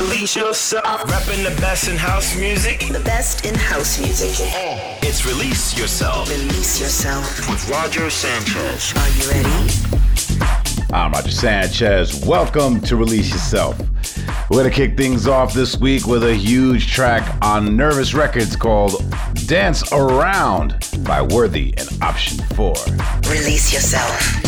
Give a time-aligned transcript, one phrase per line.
[0.00, 1.04] Release yourself.
[1.10, 2.80] Rapping the best in house music.
[2.90, 4.34] The best in house music.
[5.02, 6.28] It's Release Yourself.
[6.28, 7.48] Release Yourself.
[7.48, 8.92] With Roger Sanchez.
[8.96, 9.48] Are you ready?
[10.92, 12.24] I'm Roger Sanchez.
[12.26, 13.78] Welcome to Release Yourself.
[14.50, 18.56] We're going to kick things off this week with a huge track on Nervous Records
[18.56, 19.04] called
[19.46, 22.74] Dance Around by Worthy and Option 4.
[23.30, 24.41] Release Yourself.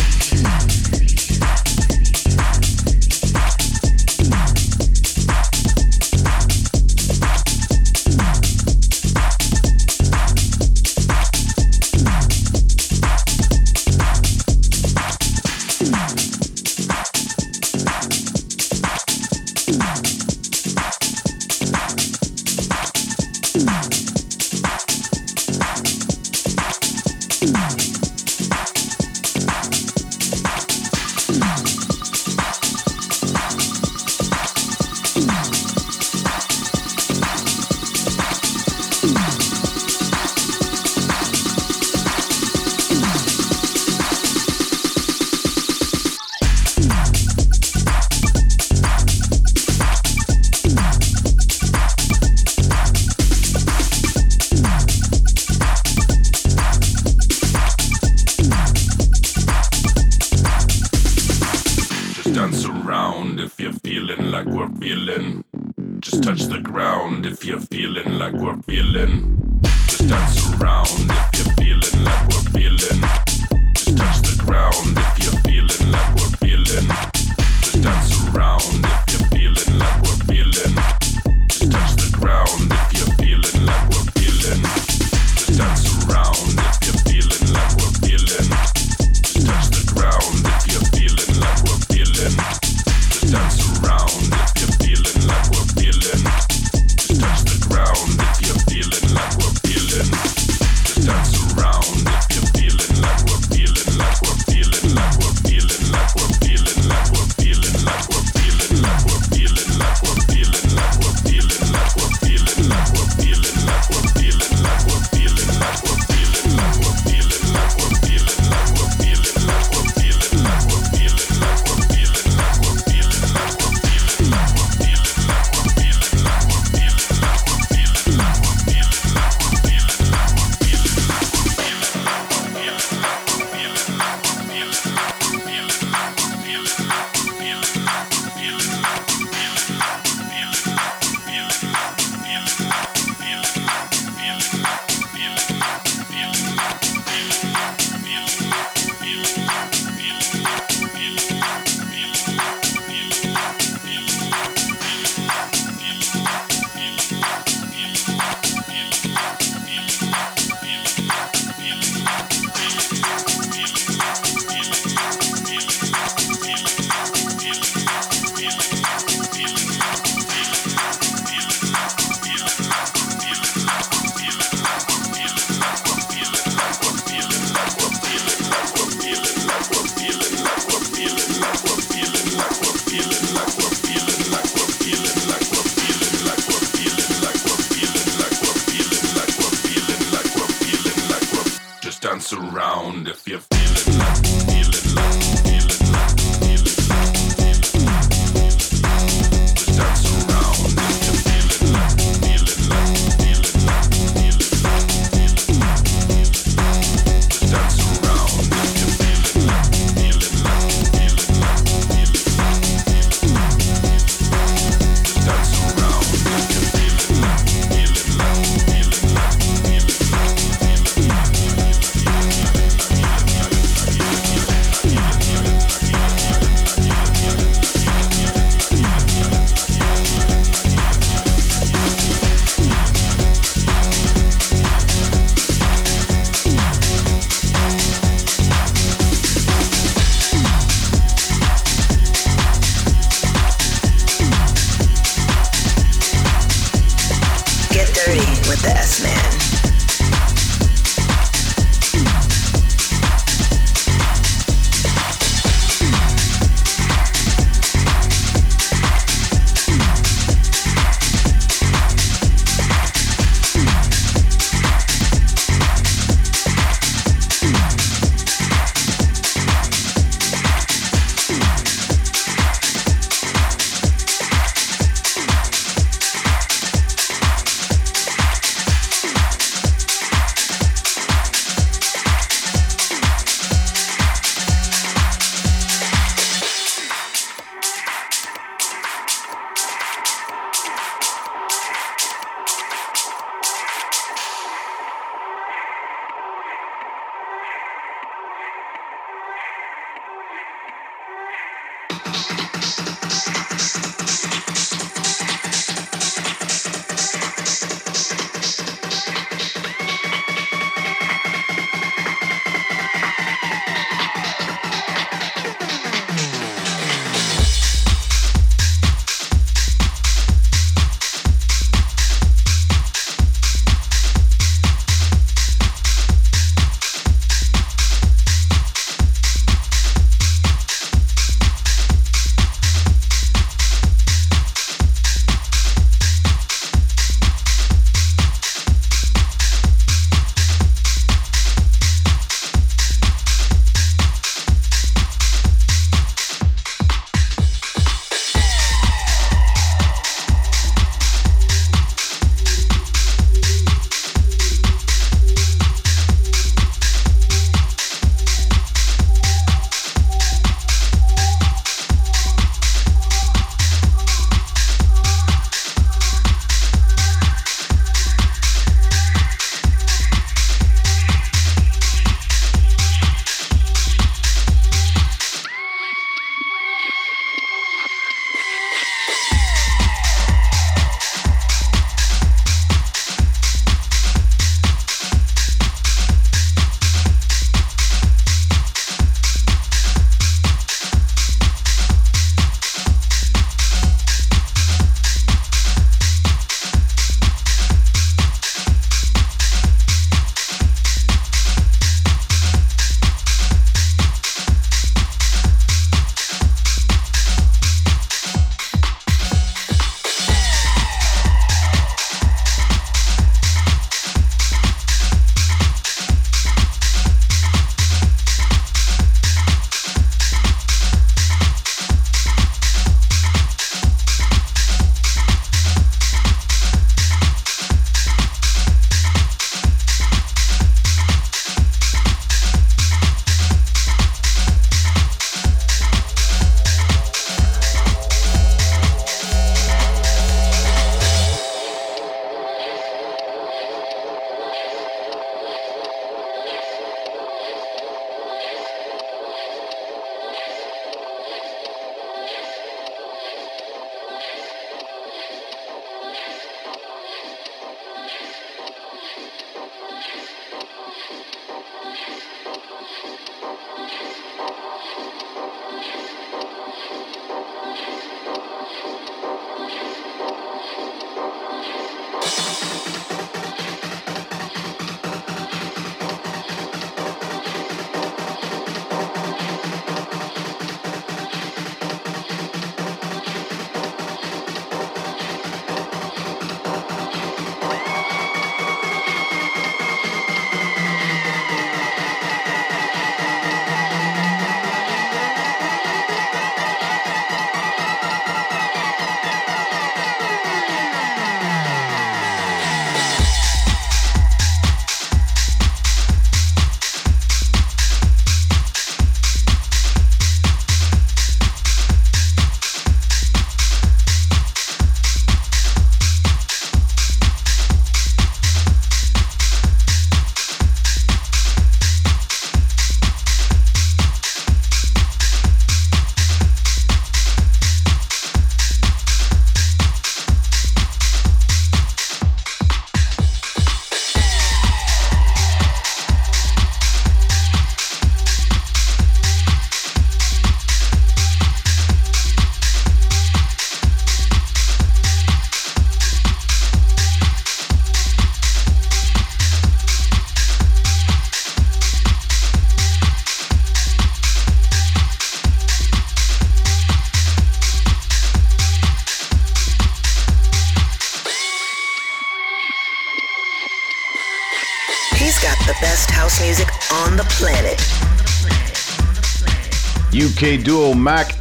[192.52, 194.43] round if you're feeling like.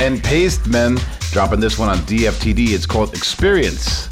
[0.04, 1.00] And Pastemen
[1.32, 2.72] dropping this one on DFTD.
[2.72, 4.10] It's called Experience.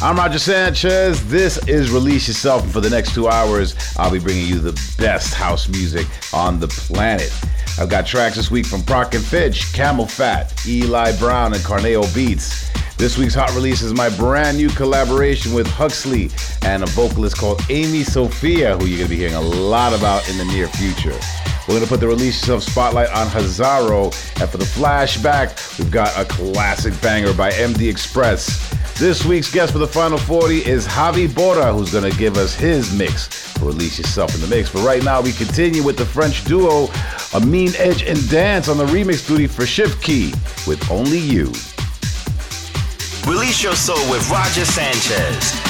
[0.00, 1.28] I'm Roger Sanchez.
[1.28, 4.72] This is Release Yourself, and for the next two hours, I'll be bringing you the
[4.96, 7.30] best house music on the planet.
[7.78, 12.70] I've got tracks this week from Prok and Fitch, CamelPhat, Eli Brown, and Carneo Beats.
[12.96, 16.30] This week's hot release is my brand new collaboration with Huxley
[16.62, 20.26] and a vocalist called Amy Sophia, who you're going to be hearing a lot about
[20.30, 21.18] in the near future.
[21.66, 24.04] We're going to put the release yourself spotlight on Hazaro,
[24.40, 28.98] and for the flashback, we've got a classic banger by MD X-Spress.
[29.00, 32.54] This week's guest for the Final 40 is Javi Bora, who's going to give us
[32.54, 34.72] his mix Release Yourself in the Mix.
[34.72, 36.88] But right now, we continue with the French duo
[37.34, 40.32] A Mean Edge and Dance on the remix duty for Shift Key
[40.66, 41.52] with Only You.
[43.30, 45.65] Release your soul with Roger Sanchez.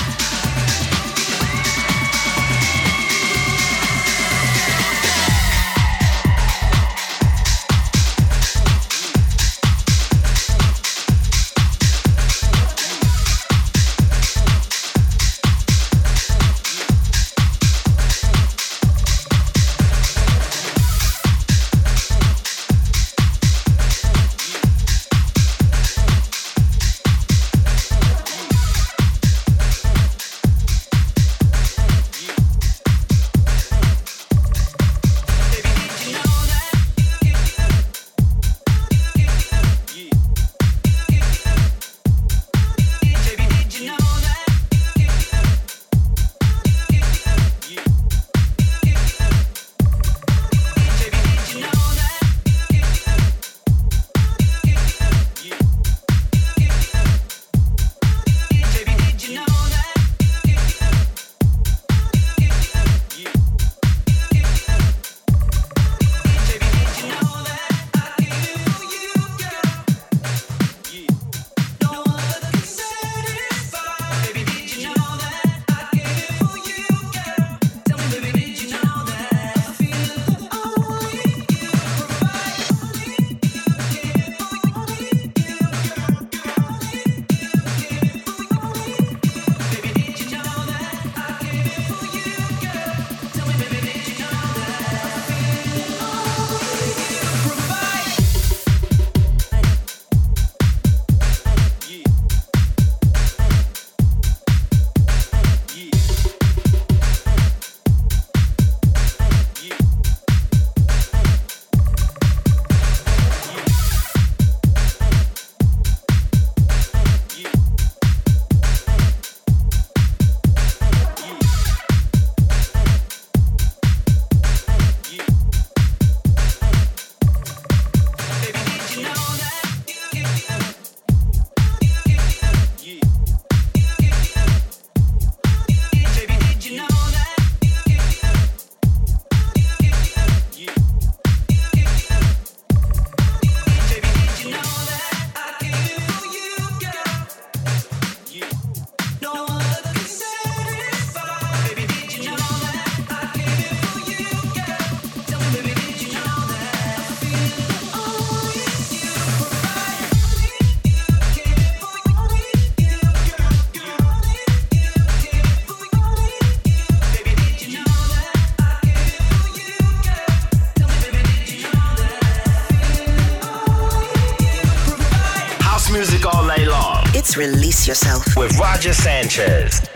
[177.86, 179.95] Yourself with Roger Sanchez.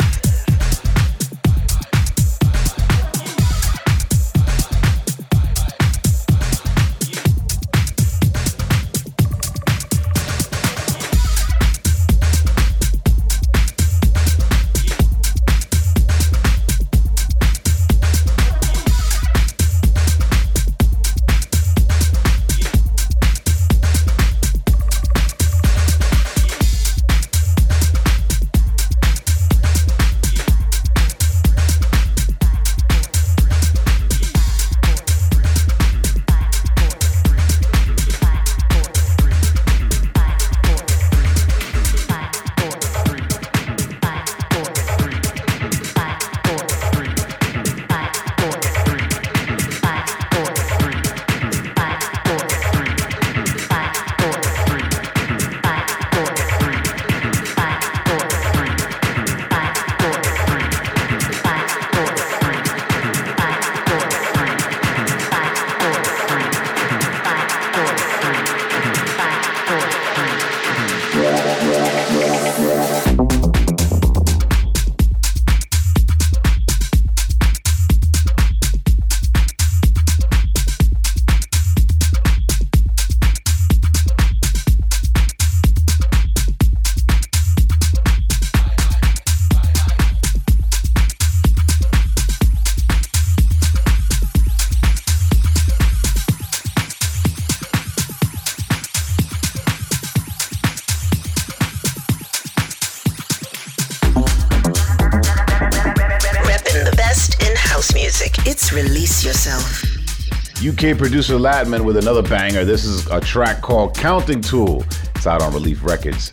[110.97, 112.64] Producer Latman with another banger.
[112.64, 114.85] This is a track called Counting Tool.
[115.14, 116.32] It's out on Relief Records.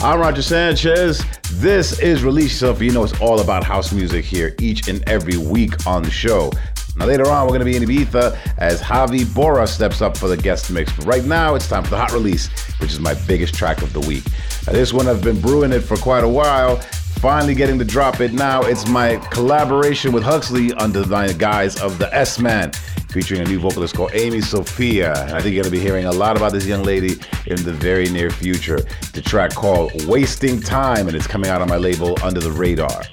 [0.00, 1.24] I'm Roger Sanchez.
[1.52, 2.82] This is Release Yourself.
[2.82, 6.52] You know it's all about house music here each and every week on the show.
[6.96, 10.28] Now later on, we're going to be in Ibiza as Javi Bora steps up for
[10.28, 10.92] the guest mix.
[10.92, 12.48] But right now, it's time for the hot release,
[12.80, 14.24] which is my biggest track of the week.
[14.66, 16.76] Now, this one I've been brewing it for quite a while.
[17.20, 18.62] Finally getting to drop it now.
[18.62, 22.72] It's my collaboration with Huxley under the guise of the S Man
[23.14, 25.12] featuring a new vocalist called Amy Sophia.
[25.22, 27.12] And I think you're going to be hearing a lot about this young lady
[27.46, 28.80] in the very near future.
[29.12, 33.04] The track called Wasting Time, and it's coming out on my label Under the Radar.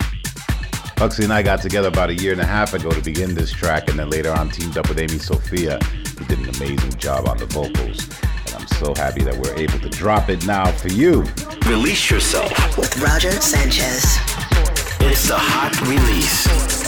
[0.98, 3.51] Huxley and I got together about a year and a half ago to begin this
[3.51, 5.77] track, and then later on teamed up with Amy Sophia,
[6.17, 8.10] who did an amazing job on the vocals.
[8.48, 11.24] And I'm so happy that we're able to drop it now for you.
[11.67, 14.17] Release yourself with Roger Sanchez.
[15.00, 16.80] It's a hot release.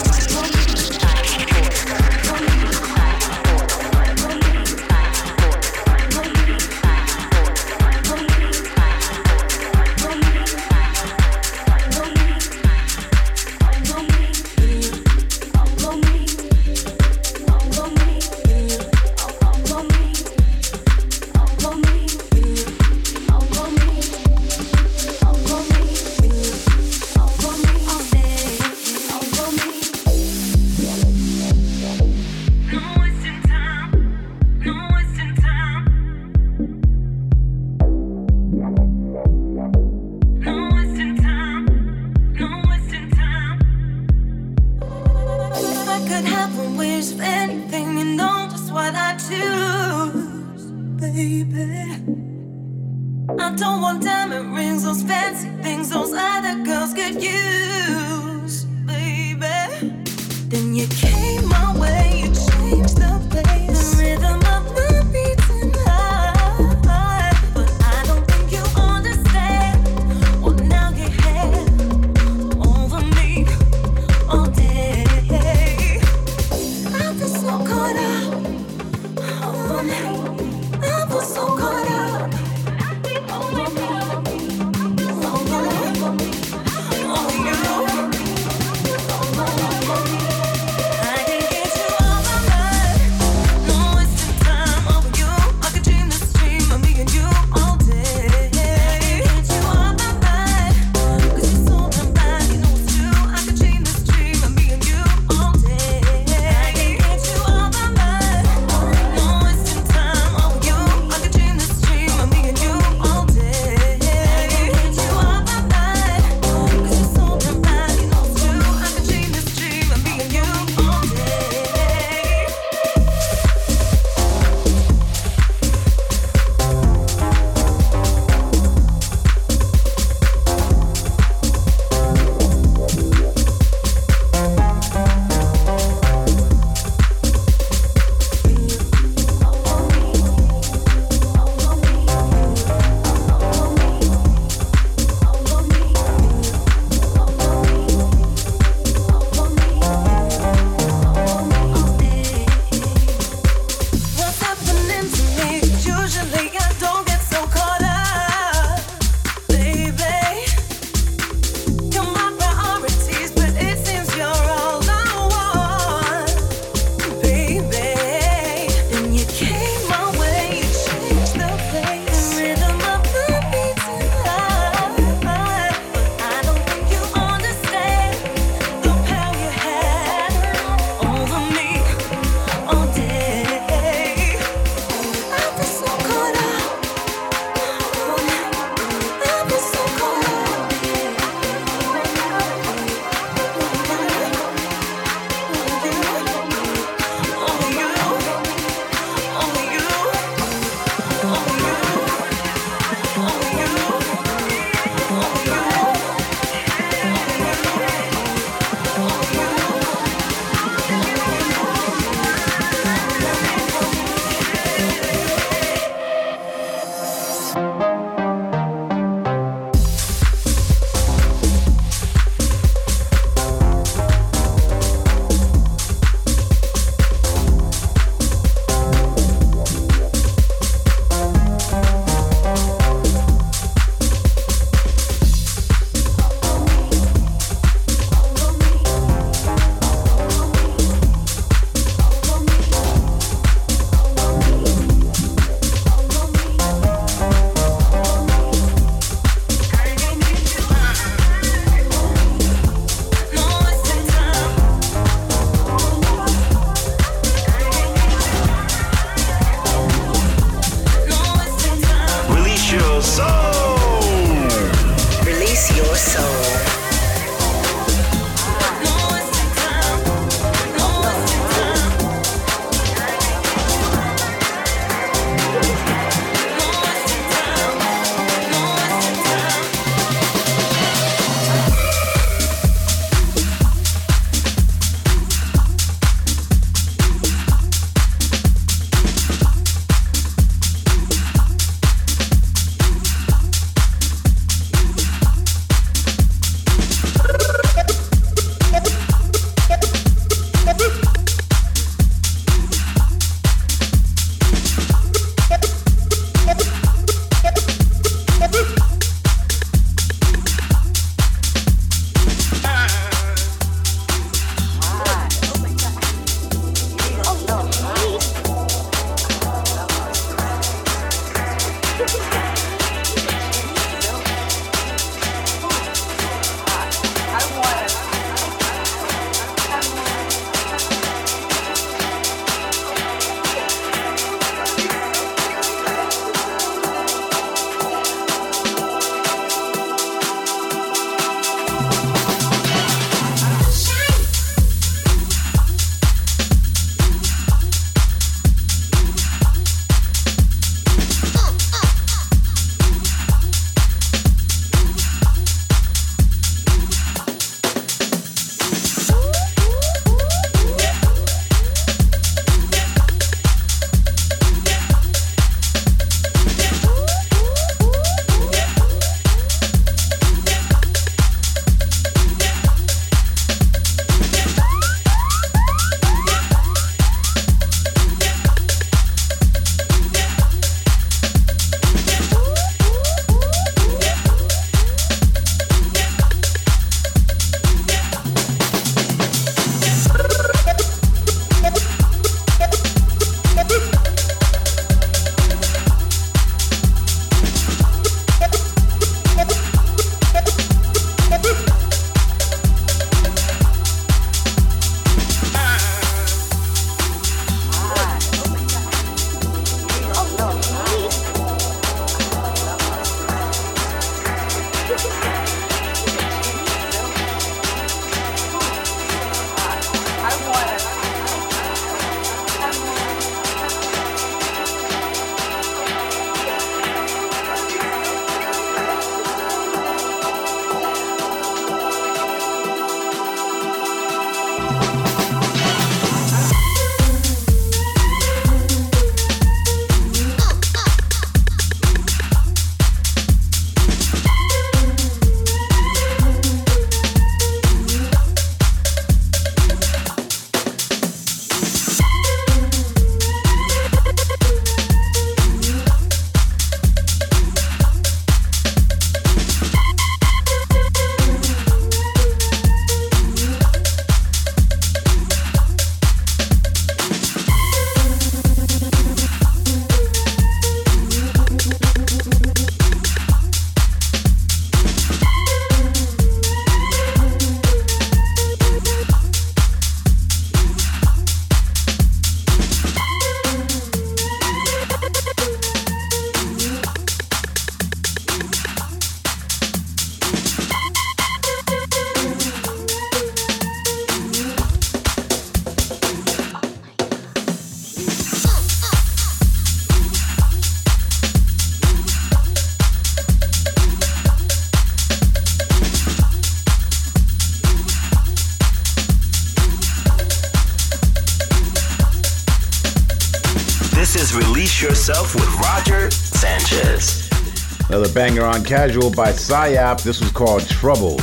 [518.23, 520.01] Banger on Casual by Psyop.
[520.01, 521.17] This was called Trouble.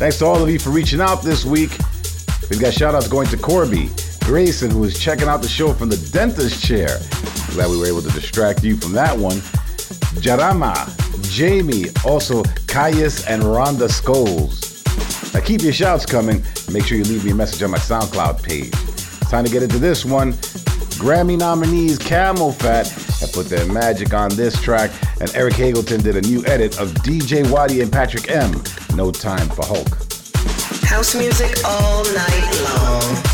[0.00, 1.70] Thanks to all of you for reaching out this week.
[2.50, 3.90] We've got shout outs going to Corby,
[4.24, 6.98] Grayson, who was checking out the show from the dentist chair.
[7.52, 9.36] Glad we were able to distract you from that one.
[10.18, 10.74] Jarama,
[11.30, 14.82] Jamie, also Caius and Rhonda Scholes.
[15.32, 16.42] Now keep your shouts coming.
[16.72, 18.72] Make sure you leave me a message on my SoundCloud page.
[19.30, 20.32] Time to get into this one.
[20.98, 24.90] Grammy nominees CamelPhat have put their magic on this track,
[25.22, 28.60] and Eric Hagleton did a new edit of DJ Waddy and Patrick M.
[28.96, 29.88] No Time for Hulk.
[30.84, 33.31] House music all night long.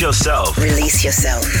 [0.00, 0.56] Yourself.
[0.56, 1.59] Release yourself.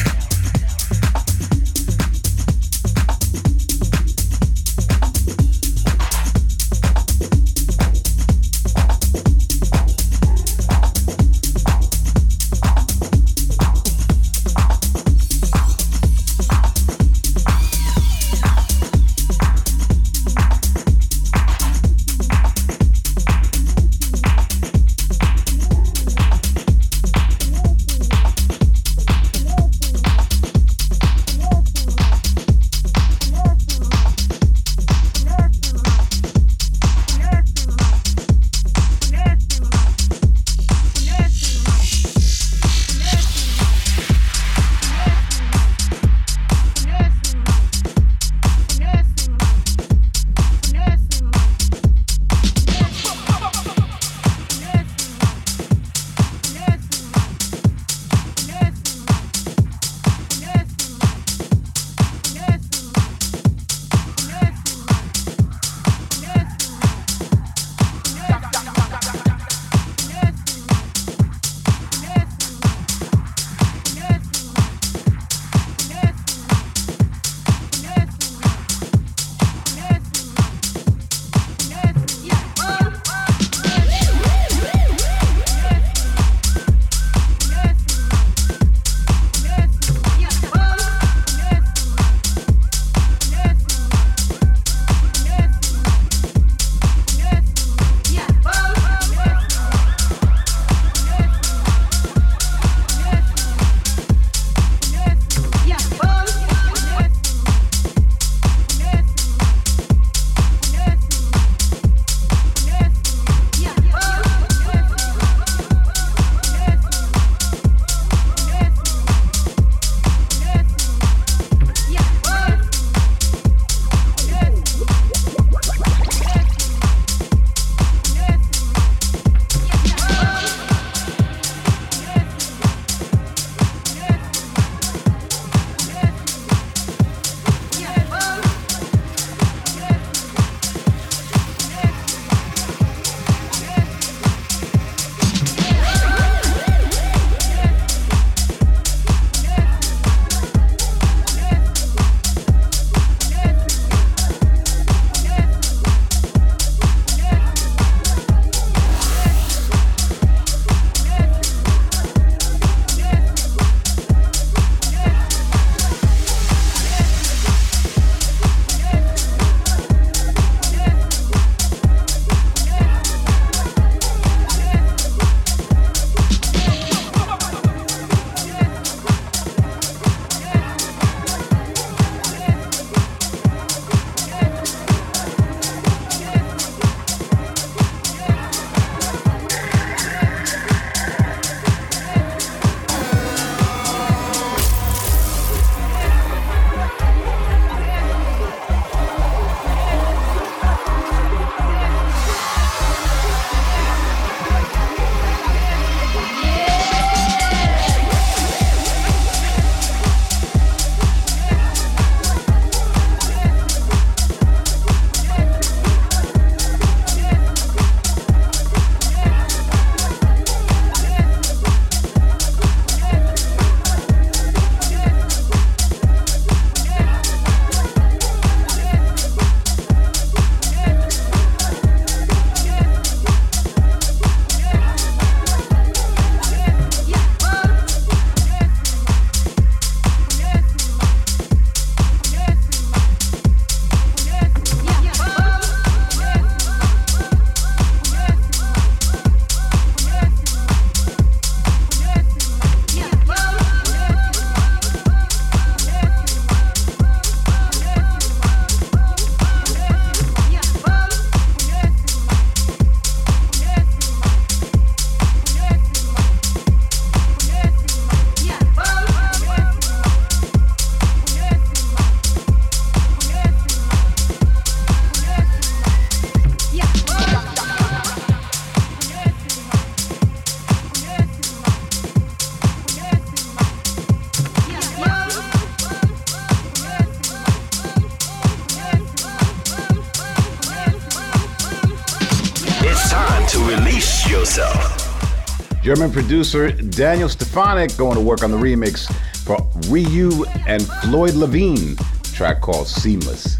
[296.00, 299.12] German producer Daniel Stefanik going to work on the remix
[299.44, 299.58] for
[299.92, 301.94] Ryu and Floyd Lavine,
[302.32, 303.58] track called Seamless.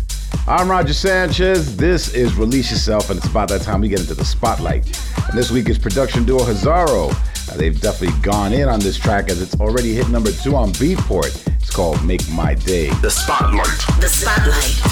[0.49, 1.77] I'm Roger Sanchez.
[1.77, 4.87] This is Release Yourself, and it's about that time we get into the spotlight.
[5.29, 7.11] And this week is production duo Hazaro.
[7.47, 10.71] Now, they've definitely gone in on this track as it's already hit number two on
[10.71, 11.47] Beatport.
[11.57, 12.89] It's called Make My Day.
[13.03, 13.67] The spotlight.
[14.01, 14.90] The spotlight.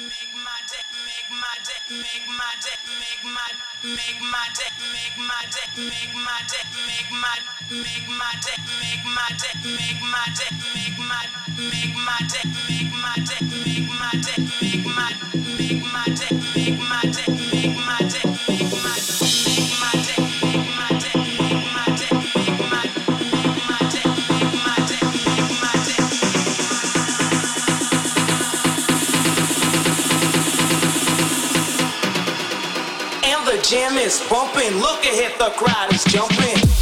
[0.00, 3.48] make my day, make my day, make my day, make my
[3.84, 7.36] make my day, make my day, make my day, make my
[7.68, 11.24] make my day, make my day, make my day, make my
[11.68, 15.12] make my day, make my day, make my day, make my
[15.58, 18.39] make my day, make my day, make my day.
[34.10, 34.74] is bumping.
[34.80, 36.79] Look at the crowd is jumping.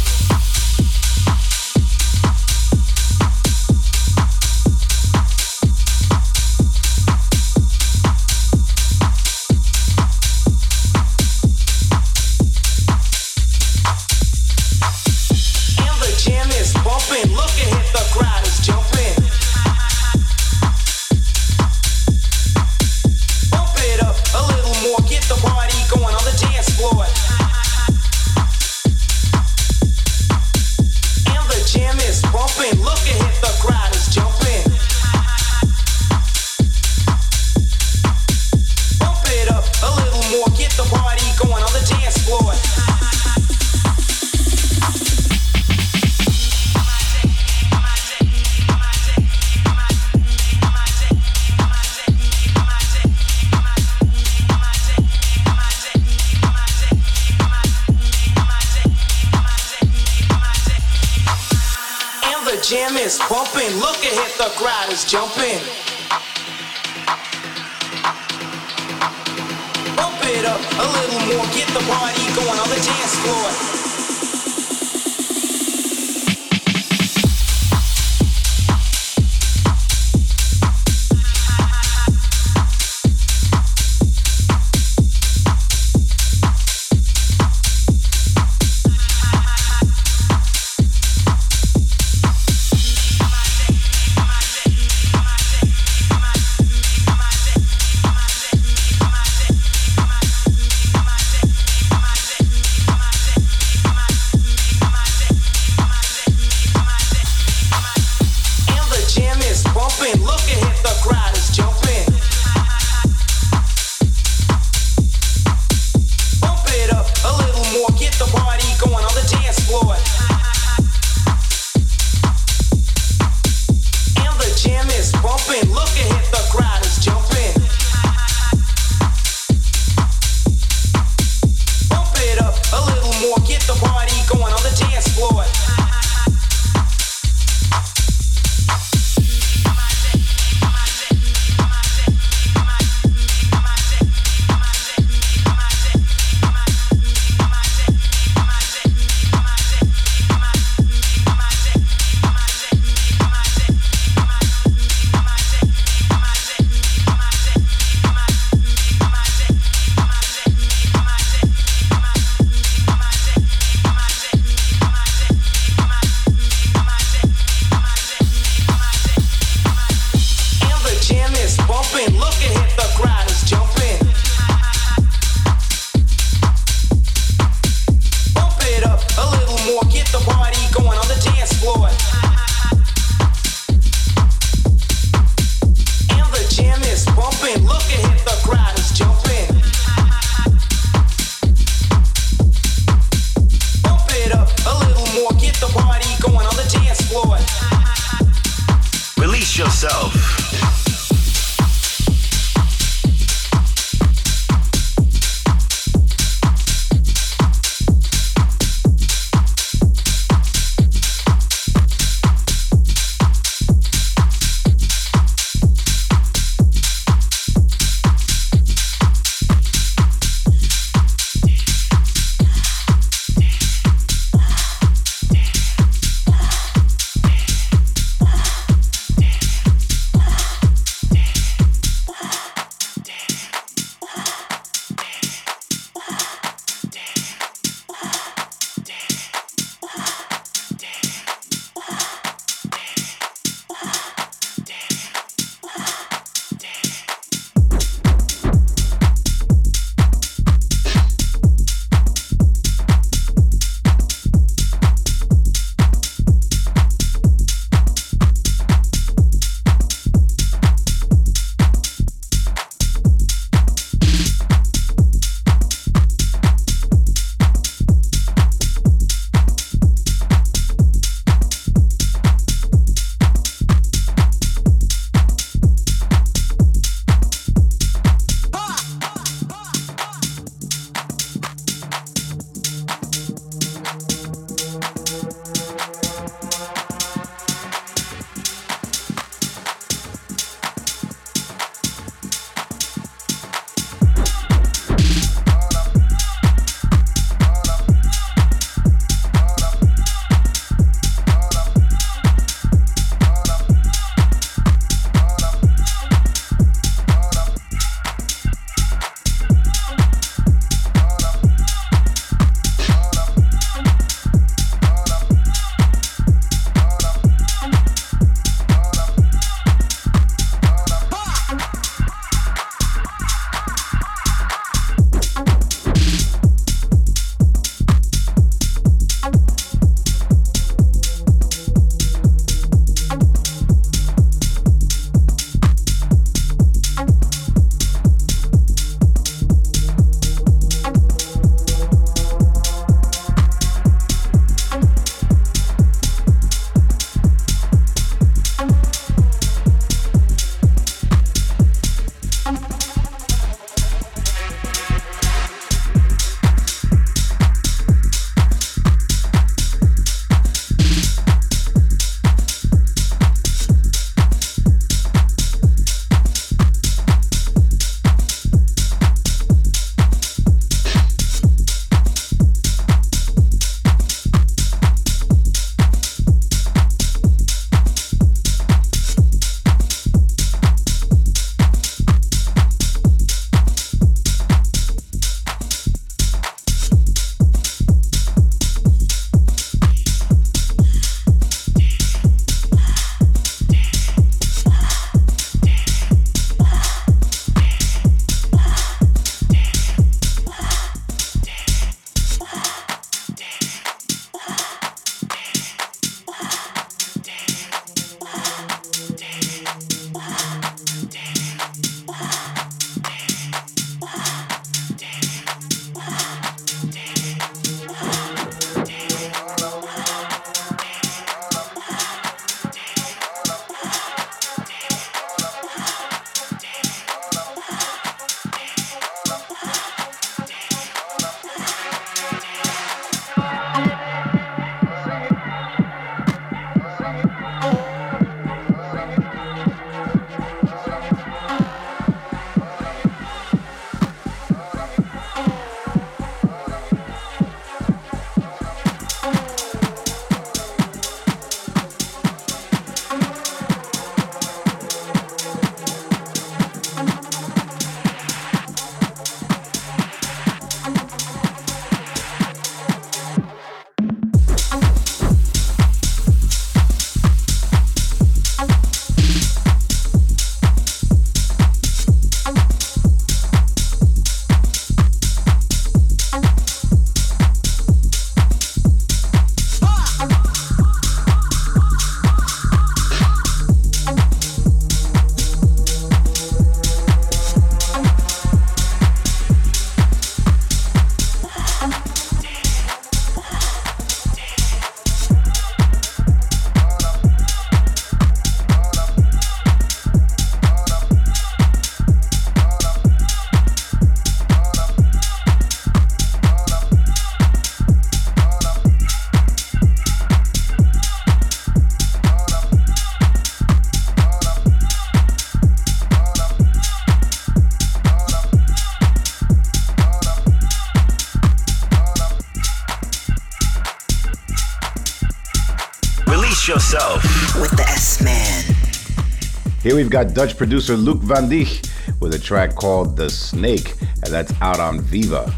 [529.89, 531.89] Here we've got Dutch producer Luuk Van Dijk
[532.21, 535.51] with a track called The Snake, and that's out on Viva.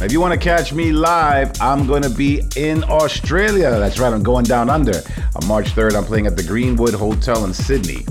[0.00, 3.70] If you want to catch me live, I'm going to be in Australia.
[3.78, 5.00] That's right, I'm going down under.
[5.36, 8.04] On March 3rd, I'm playing at the Greenwood Hotel in Sydney.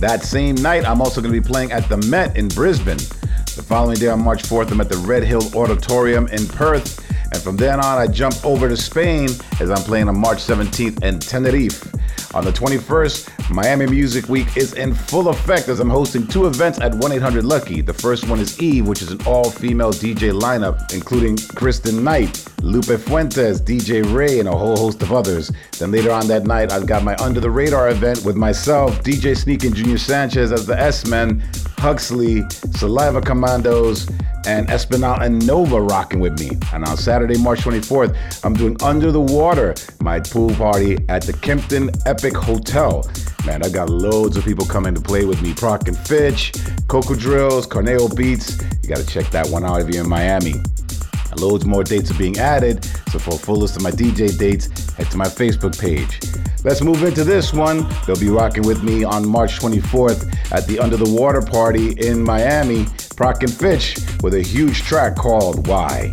[0.00, 2.96] That same night, I'm also going to be playing at the Met in Brisbane.
[2.96, 6.98] The following day, on March 4th, I'm at the Red Hill Auditorium in Perth.
[7.32, 9.28] And from then on, I jump over to Spain
[9.60, 11.94] as I'm playing on March 17th in Tenerife.
[12.34, 16.80] On the 21st, Miami Music Week is in full effect as I'm hosting two events
[16.80, 17.80] at 1 800 Lucky.
[17.80, 22.44] The first one is Eve, which is an all female DJ lineup, including Kristen Knight,
[22.62, 25.50] Lupe Fuentes, DJ Ray, and a whole host of others.
[25.78, 29.36] Then later on that night, I've got my Under the Radar event with myself, DJ
[29.36, 31.42] Sneak, and Junior Sanchez as the S Men,
[31.78, 34.08] Huxley, Saliva Commandos,
[34.46, 36.58] and Espinal and Nova rocking with me.
[36.72, 41.32] And on Saturday, March 24th, I'm doing Under the Water, my pool party at the
[41.32, 43.02] Kimpton Epic Hotel.
[43.44, 45.52] Man, I got loads of people coming to play with me.
[45.52, 46.52] Prok and Fitch,
[46.86, 48.62] Coco Drills, Corneo Beats.
[48.82, 50.52] You got to check that one out if you're in Miami.
[50.52, 54.38] And loads more dates are being added, so for a full list of my DJ
[54.38, 56.20] dates, head to my Facebook page.
[56.62, 57.88] Let's move into this one.
[58.06, 62.22] They'll be rocking with me on March 24th at the Under the Water Party in
[62.22, 62.84] Miami.
[63.16, 66.12] Prok and Fitch with a huge track called Why.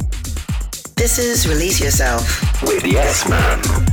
[0.95, 3.88] This is Release Yourself with Yes Man.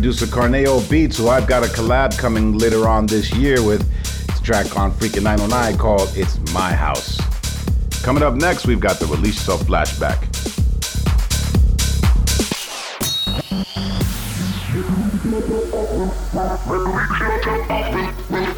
[0.00, 3.82] Producer Carneo Beats, who I've got a collab coming later on this year with.
[4.30, 7.20] It's track on Freakin' 909 called It's My House.
[8.02, 10.24] Coming up next, we've got the Release Yourself Flashback.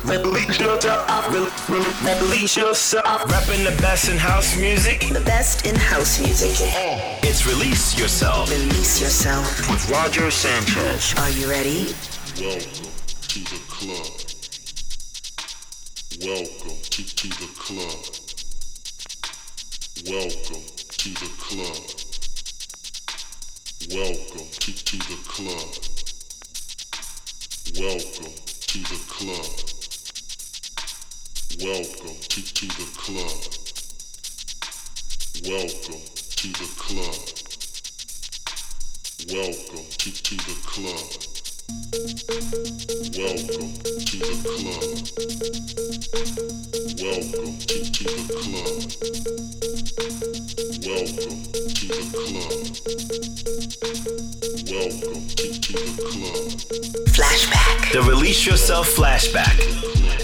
[0.09, 1.35] Release yourself.
[2.23, 3.33] Release yourself.
[3.33, 5.01] Rapping the best in house music.
[5.13, 7.22] The best in house music.
[7.35, 9.71] It's Release Yourself Release yourself.
[9.71, 11.15] with Roger Sanchez.
[11.17, 11.95] Are you ready?
[12.39, 12.93] Welcome
[13.29, 14.13] to the club.
[16.21, 18.05] Welcome to, to the club.
[20.13, 21.81] Welcome to the club.
[23.89, 25.73] Welcome to, to the club.
[27.81, 29.49] Welcome to the club.
[31.65, 33.41] Welcome to, to the club.
[35.49, 36.12] Welcome
[36.43, 37.15] to the club.
[39.31, 41.32] Welcome to, to the club.
[41.73, 44.83] Welcome to the club.
[46.99, 48.83] Welcome to, to the club.
[50.85, 52.61] Welcome to the club.
[54.69, 56.51] Welcome to, to the club.
[57.17, 57.93] Flashback.
[57.93, 59.57] The Release Yourself Flashback.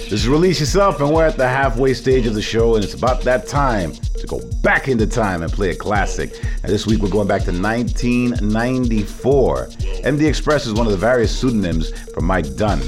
[0.08, 2.94] This is Release Yourself, and we're at the halfway stage of the show, and it's
[2.94, 6.32] about that time to go back into time and play a classic.
[6.62, 9.66] And this week we're going back to 1994.
[9.66, 12.82] MD X-Spress is one of the various pseudonyms for Mike Dunn.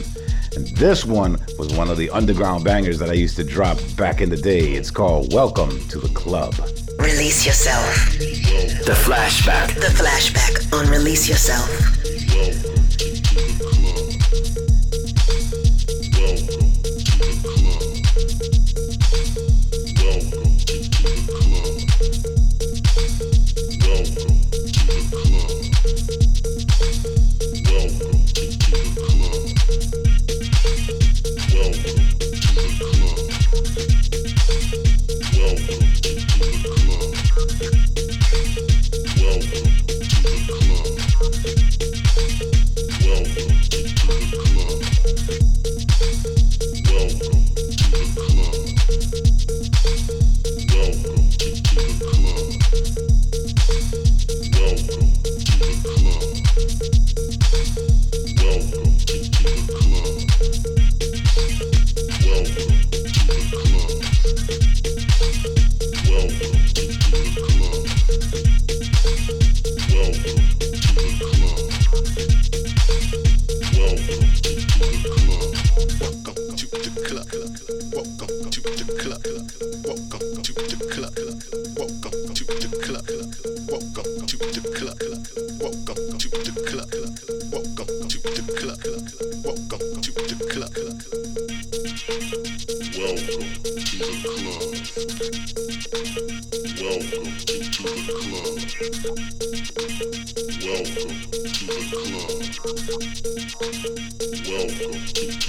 [0.56, 4.20] And this one was one of the underground bangers that I used to drop back
[4.20, 4.72] in the day.
[4.72, 6.54] It's called Welcome to the Club.
[6.98, 8.18] Release yourself.
[8.18, 9.74] The Flashback.
[9.74, 12.79] The flashback on Release Yourself.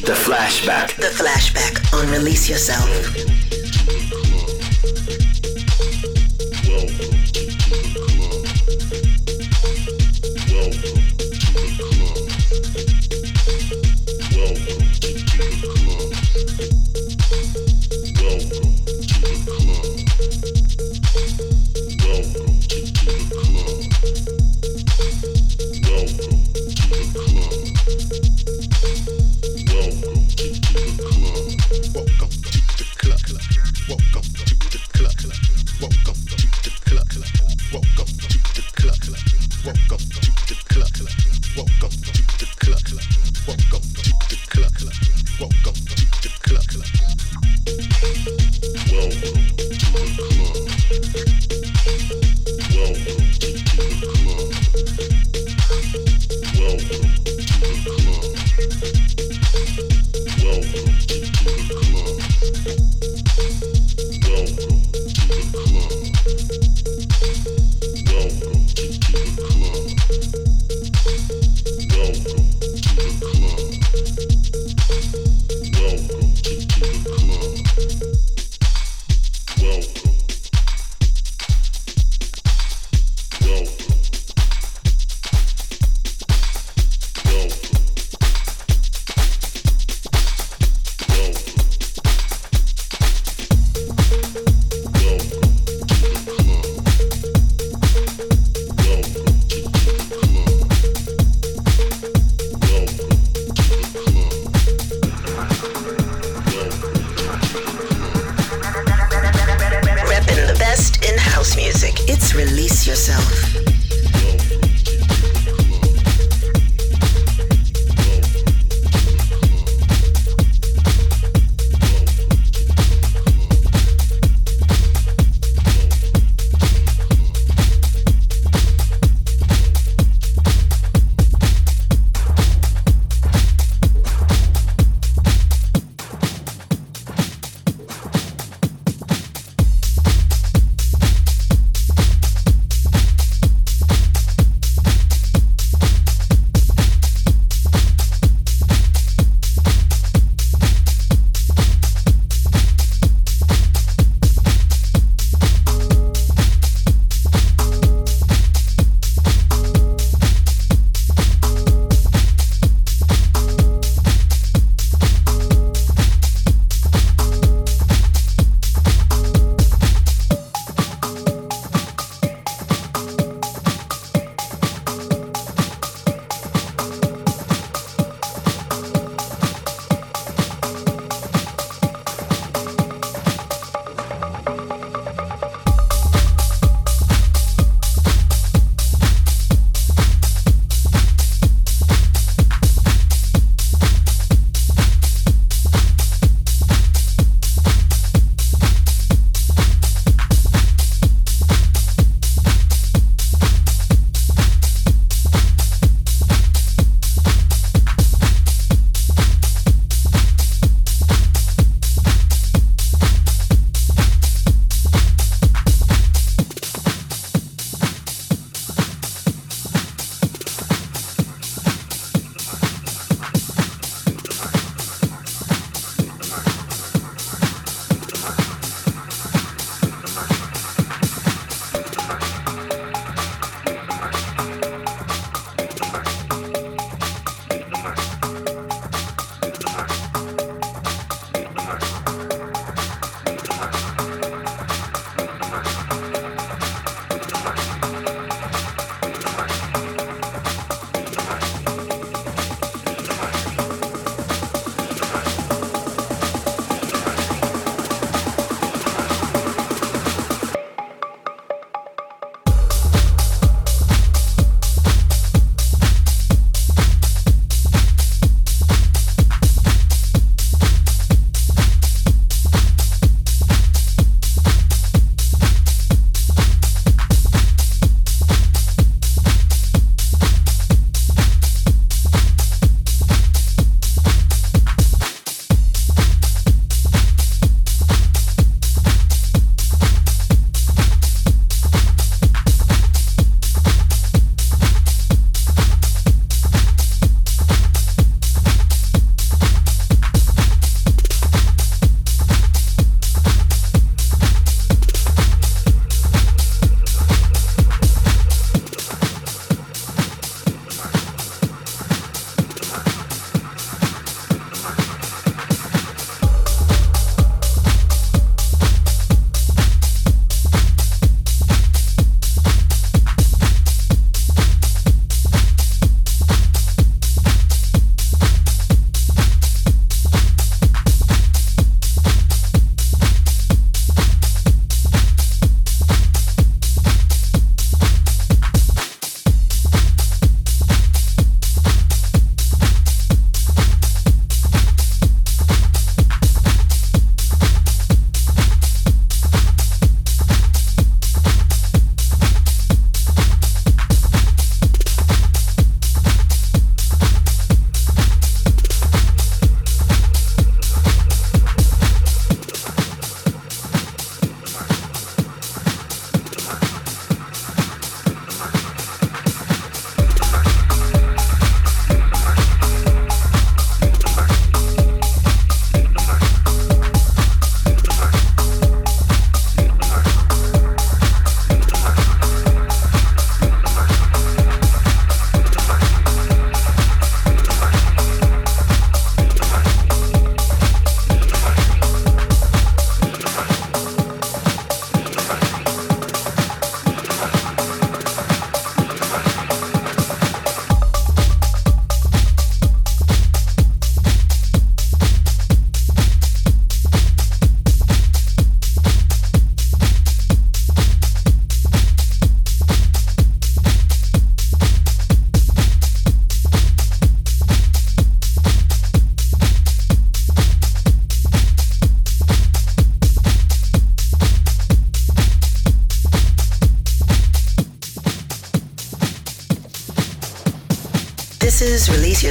[0.01, 0.95] The Flashback.
[0.95, 3.60] The flashback on Release Yourself.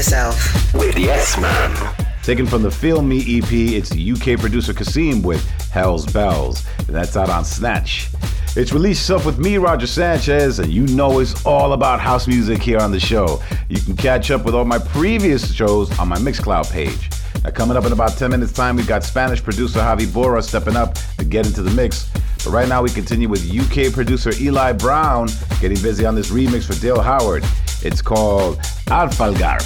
[0.01, 0.73] Yourself.
[0.73, 1.95] With S Man.
[2.23, 7.19] Taken from the Feel Me EP, it's UK producer Kasim with Hell's Bells, and that's
[7.19, 8.09] out on Snatch.
[8.57, 12.63] It's released Yourself with me, Roger Sanchez, and you know it's all about house music
[12.63, 13.43] here on the show.
[13.69, 17.11] You can catch up with all my previous shows on my Mixcloud page.
[17.45, 20.77] Now, coming up in about 10 minutes' time, we've got Spanish producer Javi Bora stepping
[20.77, 22.09] up to get into the mix.
[22.43, 25.29] But right now, we continue with UK producer Eli Brown
[25.61, 27.45] getting busy on this remix for Dale Howard.
[27.83, 28.59] It's called
[28.89, 29.59] Alfalgar.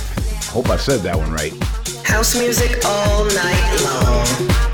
[0.55, 1.53] Hope I said that one right.
[2.05, 4.74] House music all night long.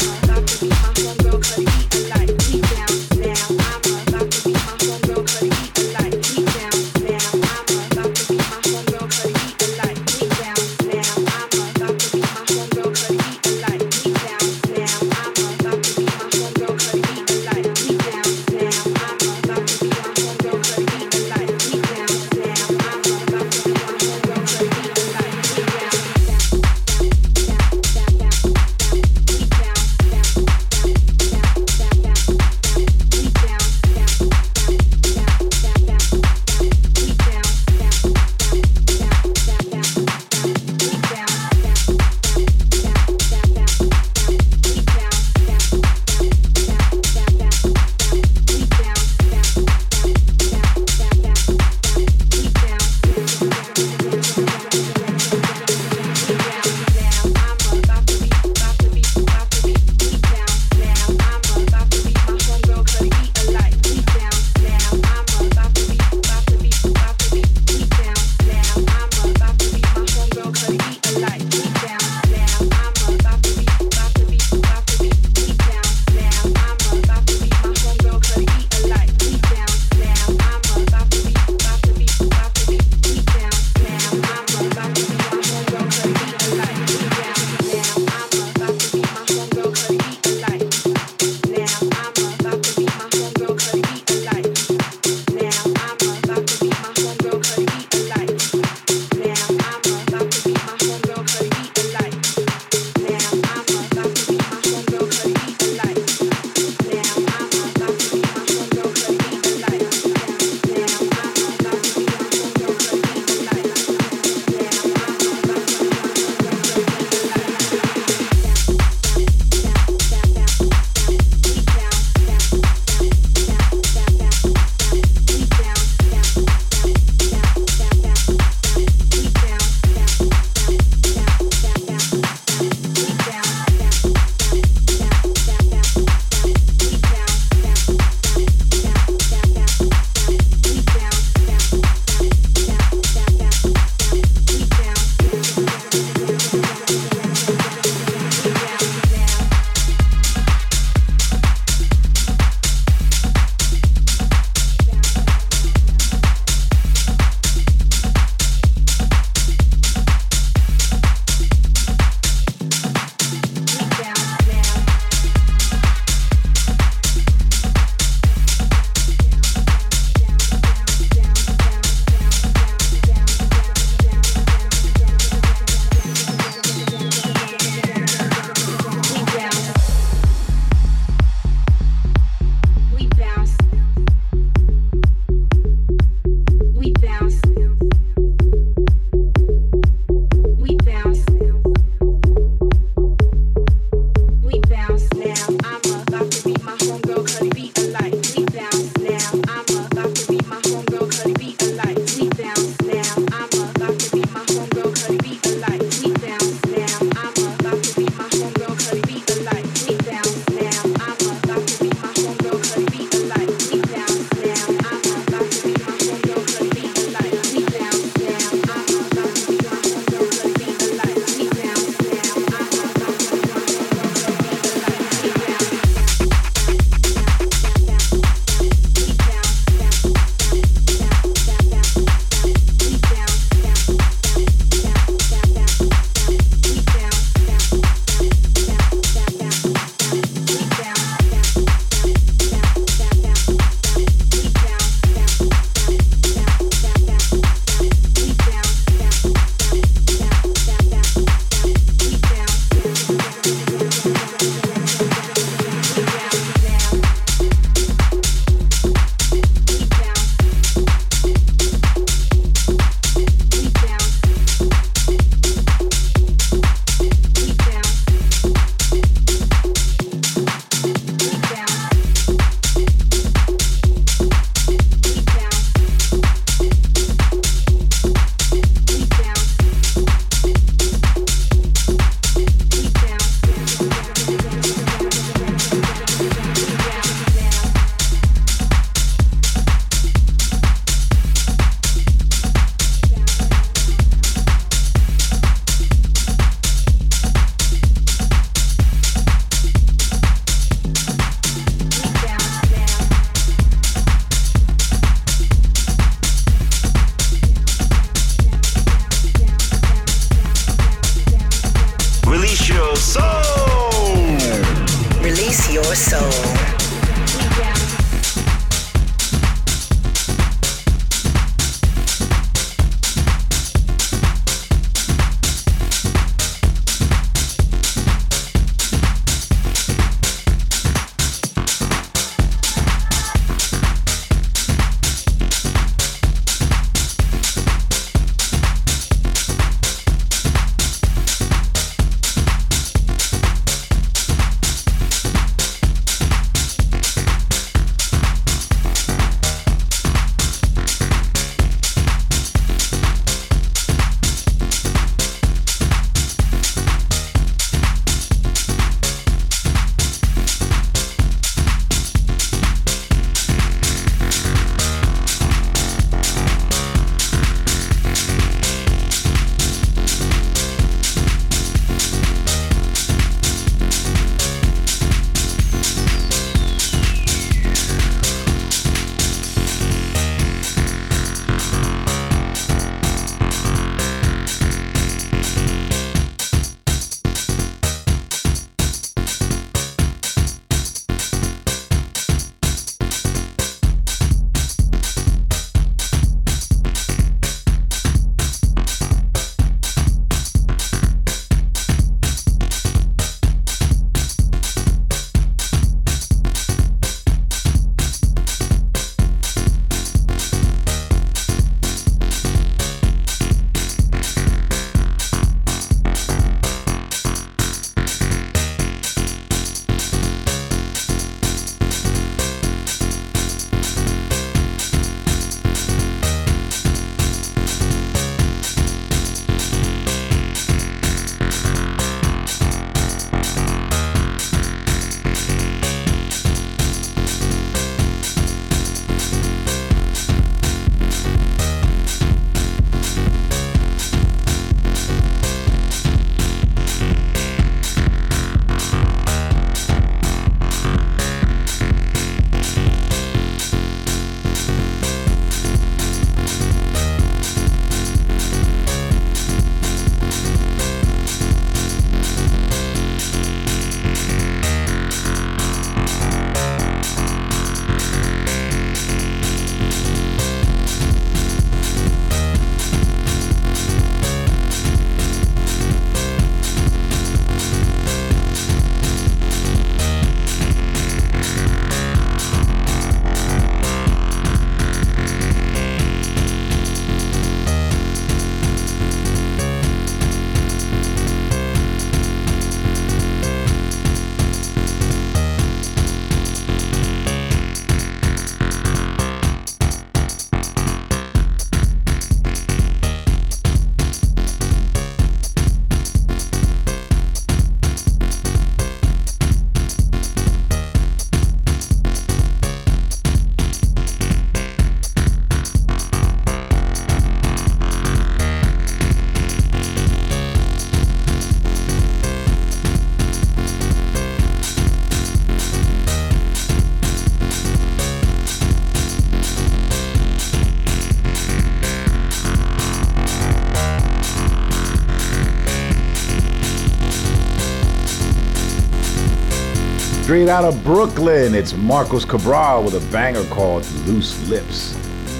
[540.30, 544.94] Straight out of Brooklyn, it's Marcos Cabral with a banger called Loose Lips.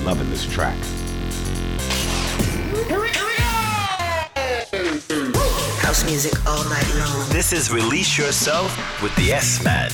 [0.04, 0.76] Loving this track.
[2.88, 3.44] Here we here we go.
[5.78, 7.28] House music all night long.
[7.28, 9.92] This is Release Yourself with the S Man.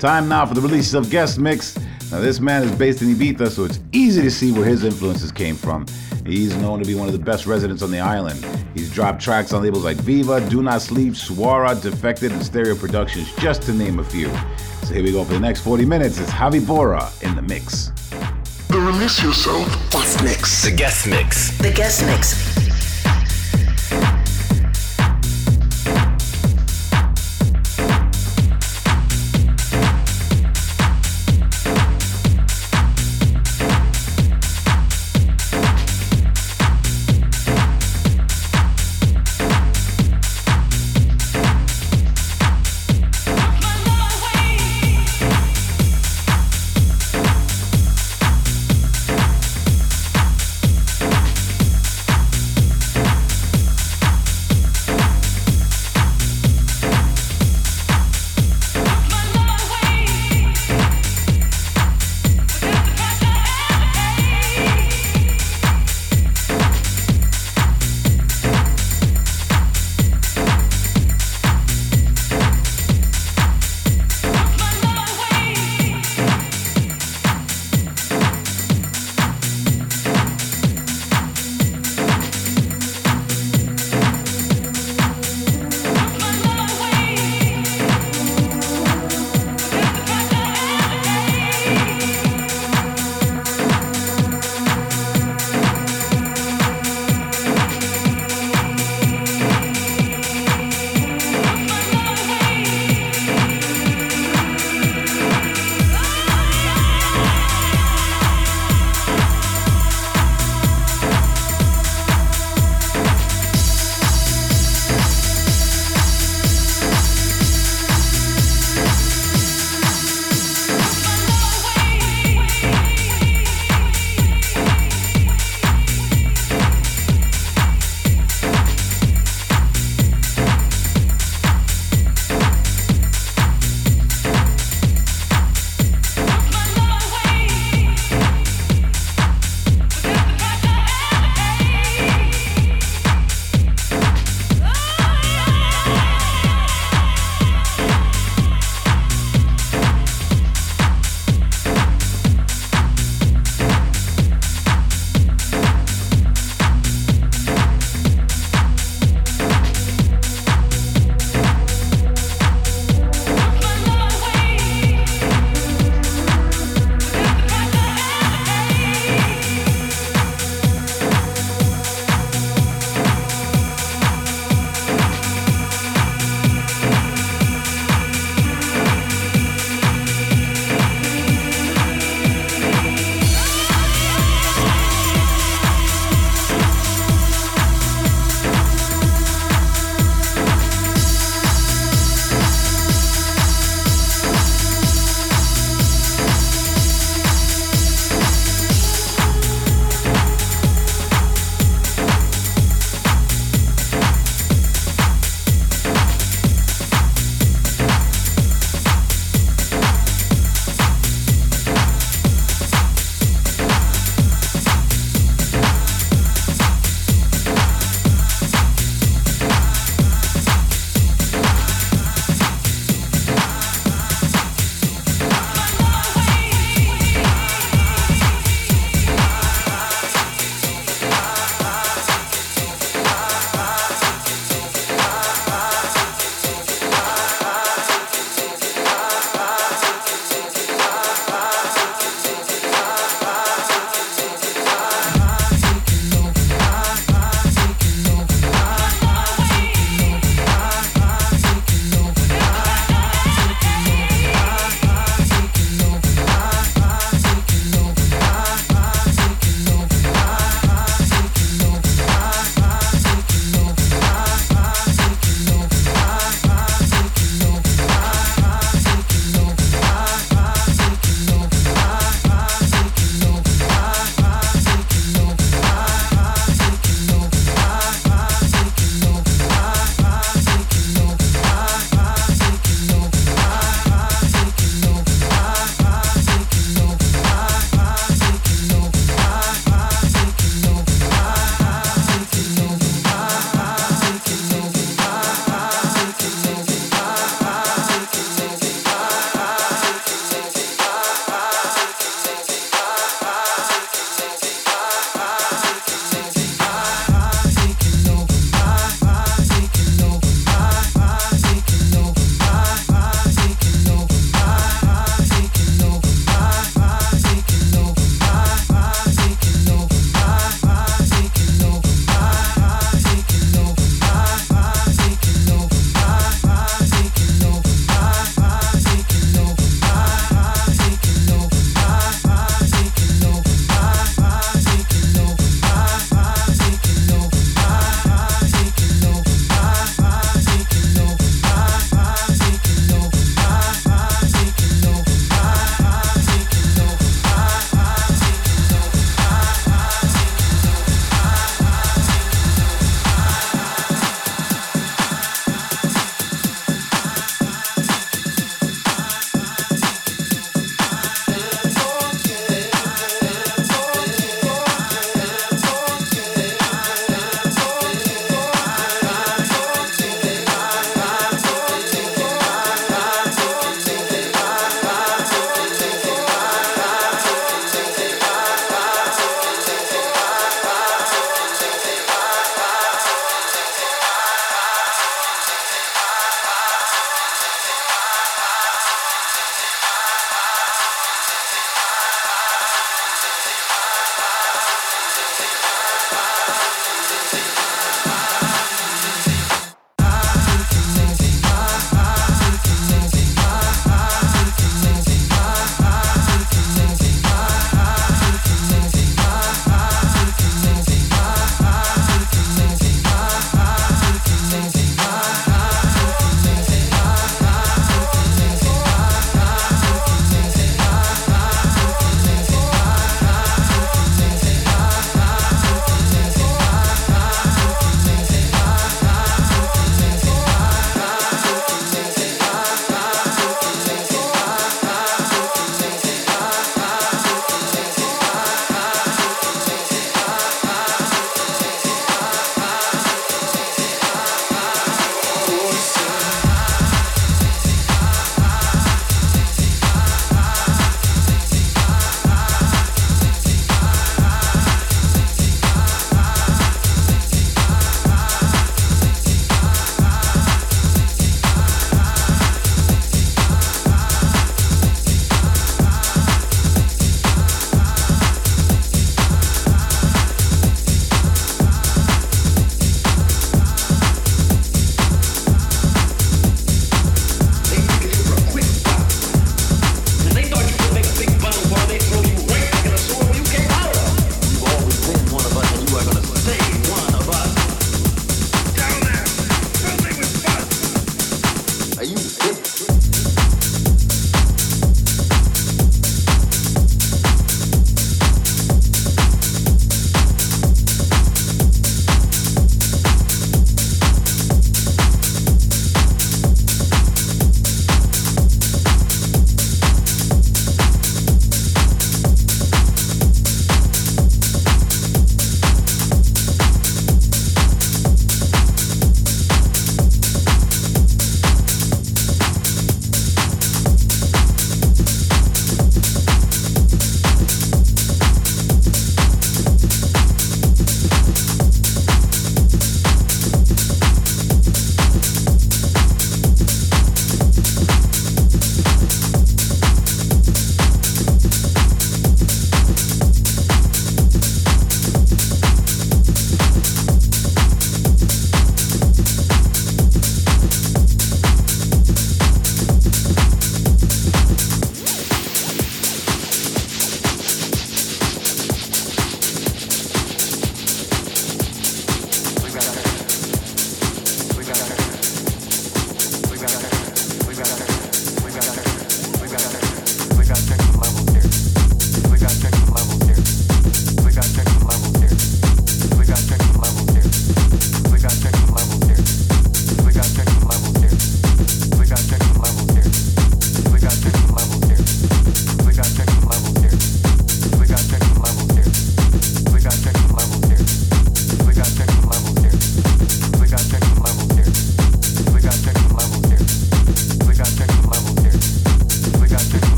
[0.00, 1.78] Time now for the release of Guest Mix.
[2.10, 5.30] Now, this man is based in Ibiza, so it's easy to see where his influences
[5.30, 5.86] came from.
[6.26, 8.44] He's known to be one of the best residents on the island.
[8.92, 13.34] He's dropped tracks on labels like Viva, Do Not Sleep, Suara, Defected, and Stereo Productions,
[13.36, 14.28] just to name a few.
[14.82, 16.20] So here we go for the next 40 minutes.
[16.20, 17.90] It's Javi Bora in the mix.
[18.68, 20.64] The Release Yourself Guest mix.
[20.64, 21.56] The guest mix.
[21.56, 22.51] The guest mix.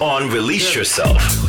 [0.00, 1.43] On Release Yourself.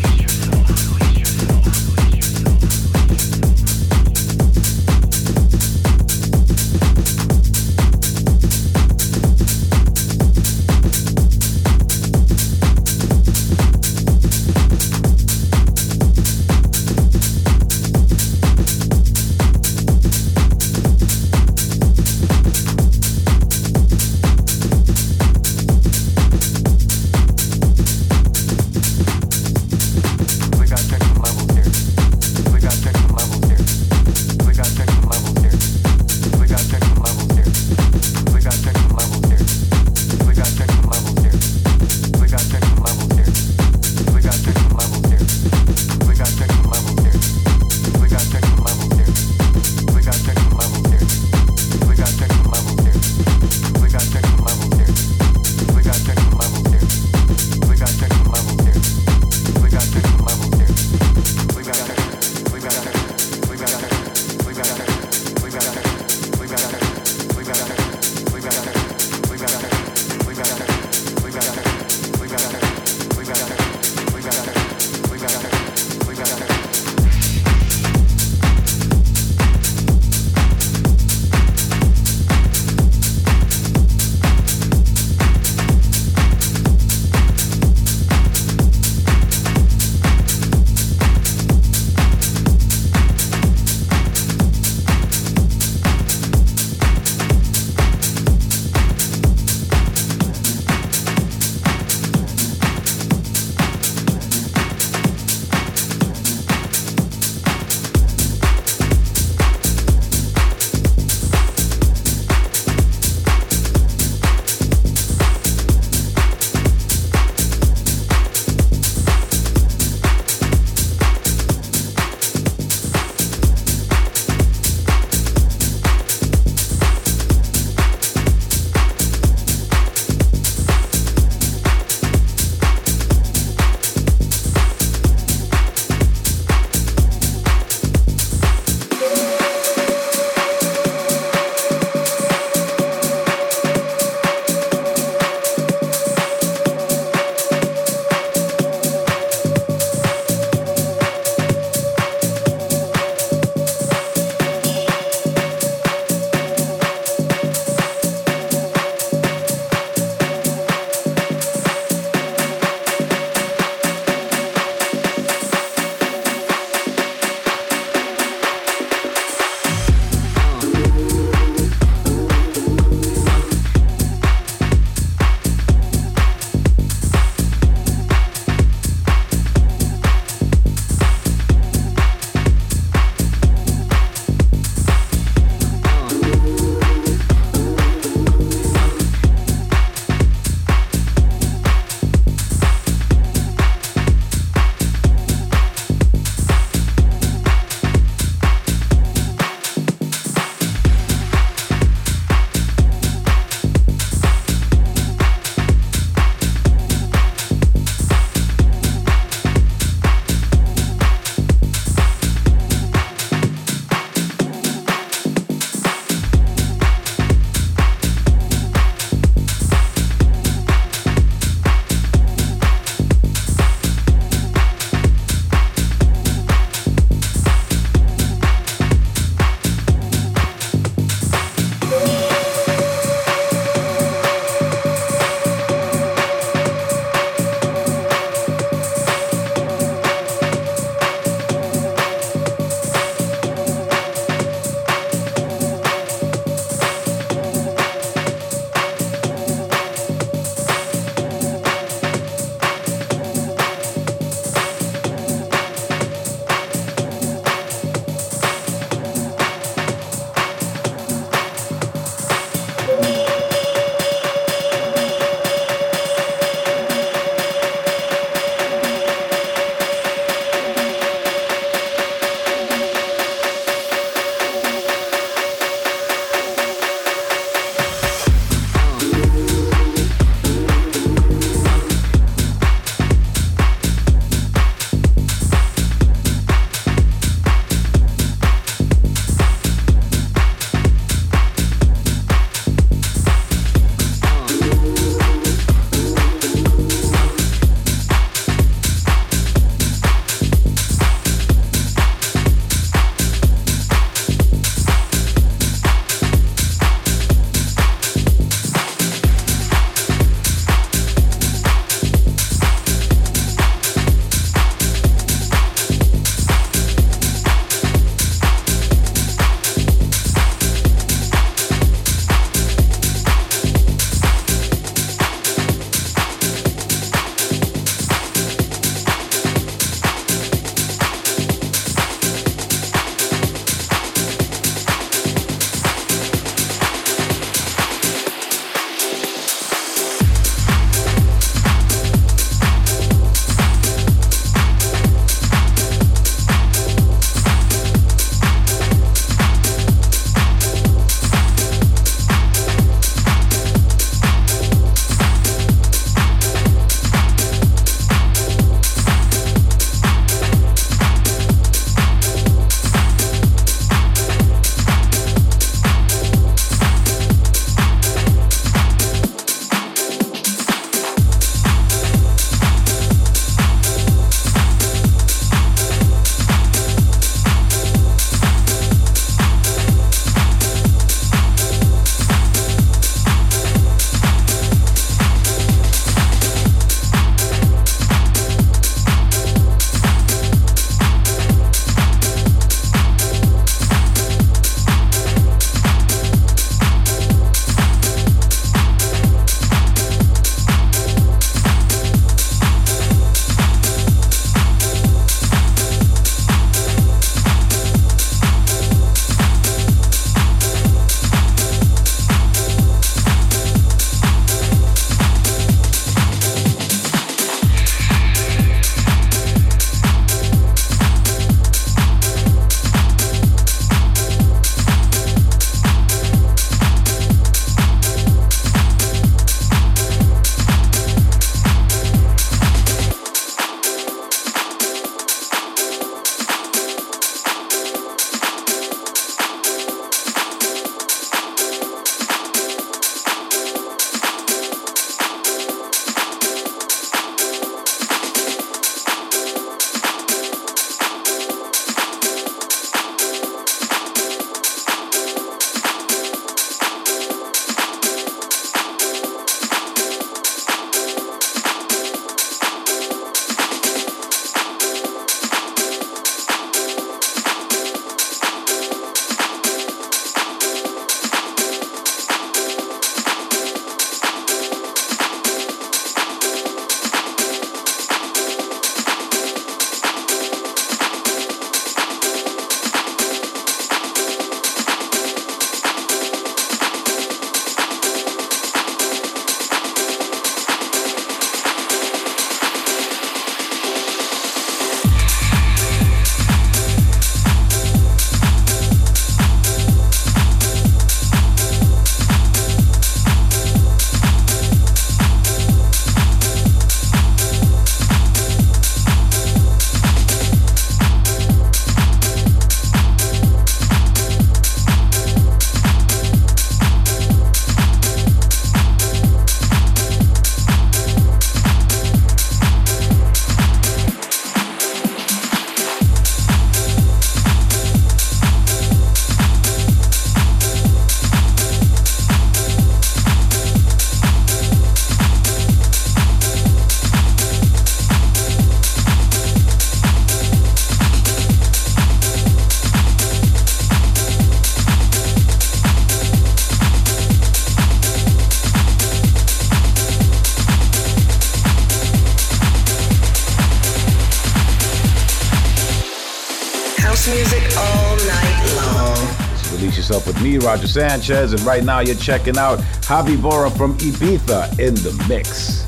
[560.35, 564.95] With me, Roger Sanchez, and right now you're checking out Javi Bora from Ibiza in
[564.95, 565.83] the mix.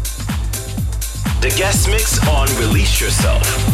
[1.41, 3.66] The guest mix on Release Yourself.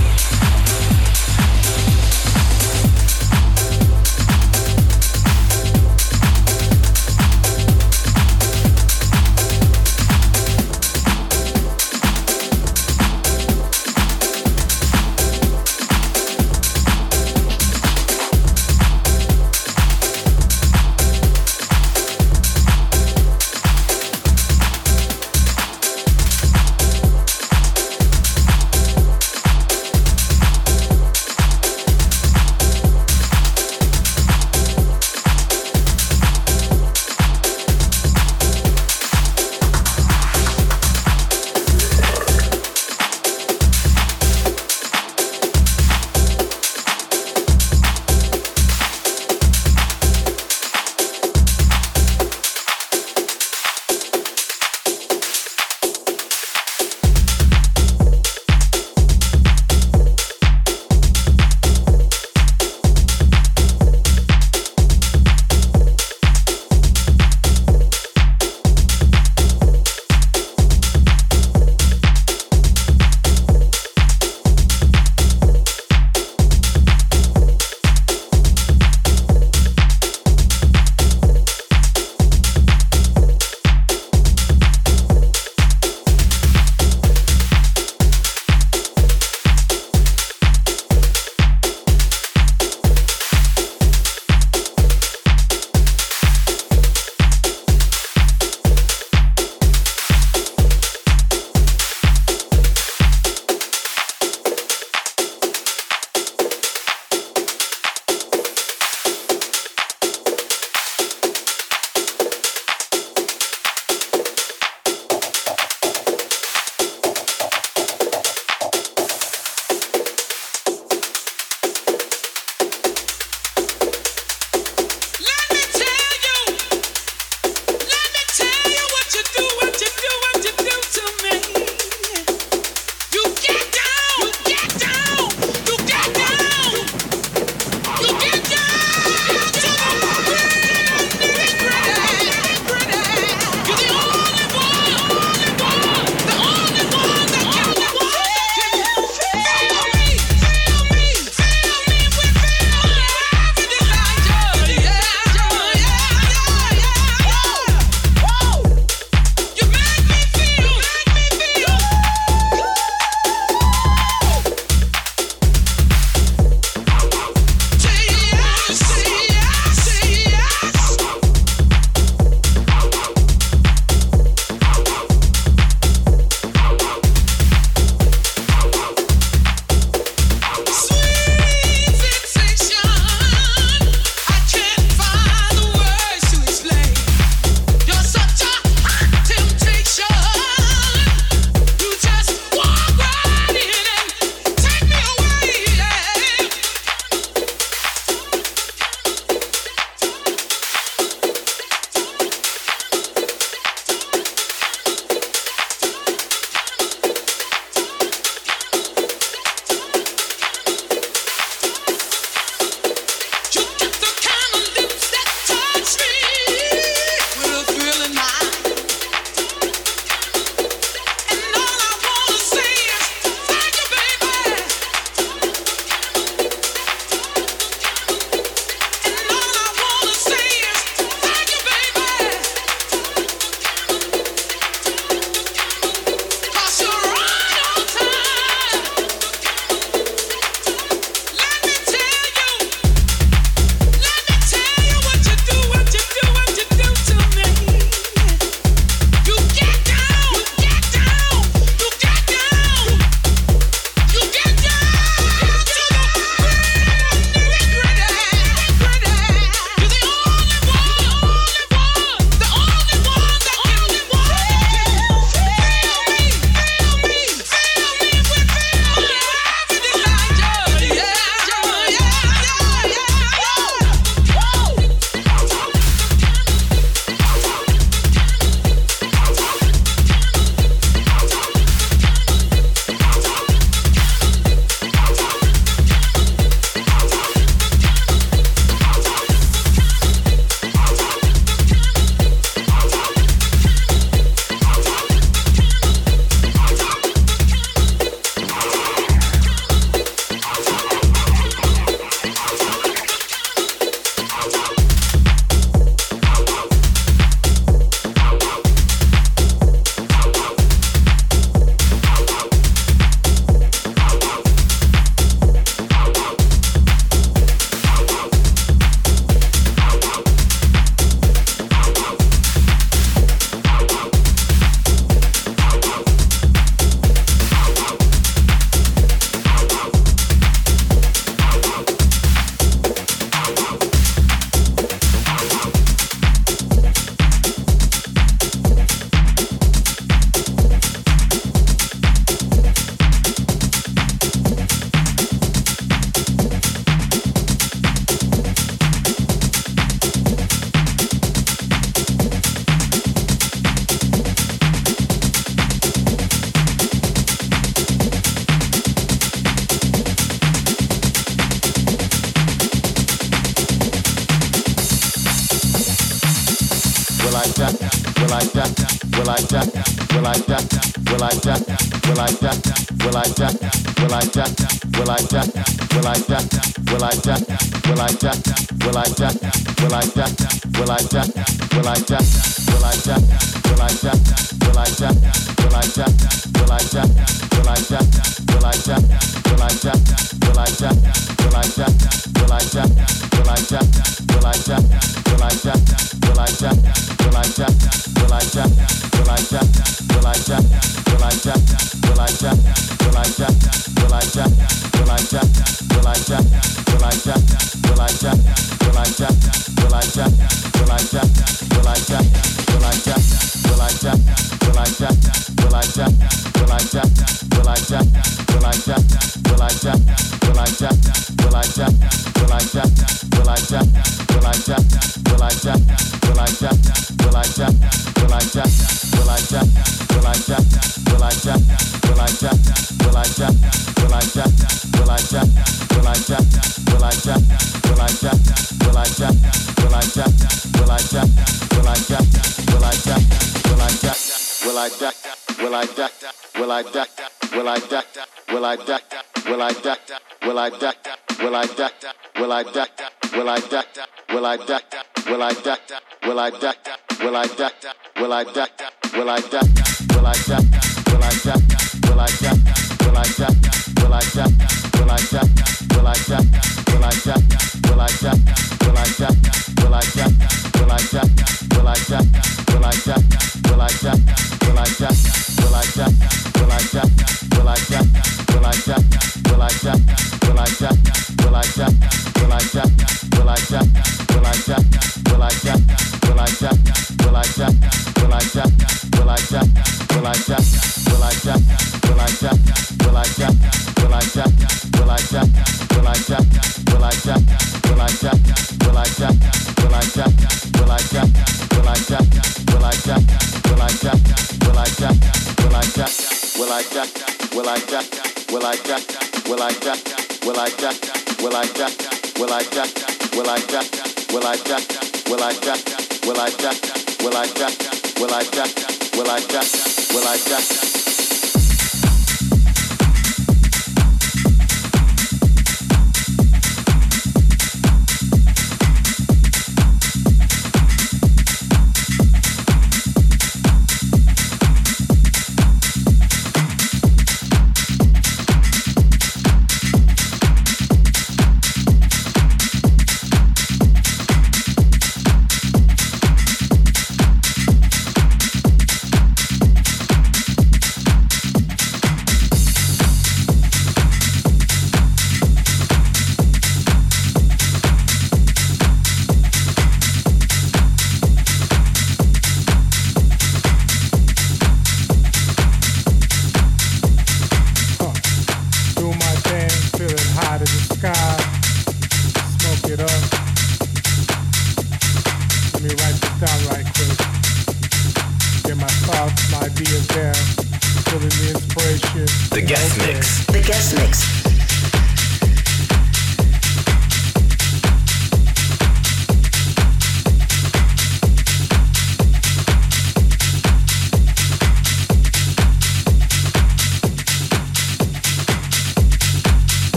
[506.73, 507.53] I duck?
[507.53, 508.05] Will I duck?
[508.49, 509.03] Will I duck?
[509.45, 509.99] Will I duck?
[510.41, 510.97] Will I duck?
[511.37, 511.93] Will I duck?
[512.39, 512.89] Will I duck?
[513.35, 513.93] Will I duck?
[514.25, 514.57] Will I duck?
[514.57, 514.97] Will I duck?
[515.29, 515.77] Will I duck?
[516.25, 516.81] Will I duck?
[517.21, 517.69] Will I duck?
[518.17, 518.71] Will I duck?
[519.13, 519.67] Will I duck?
[520.13, 520.92] Will I duck?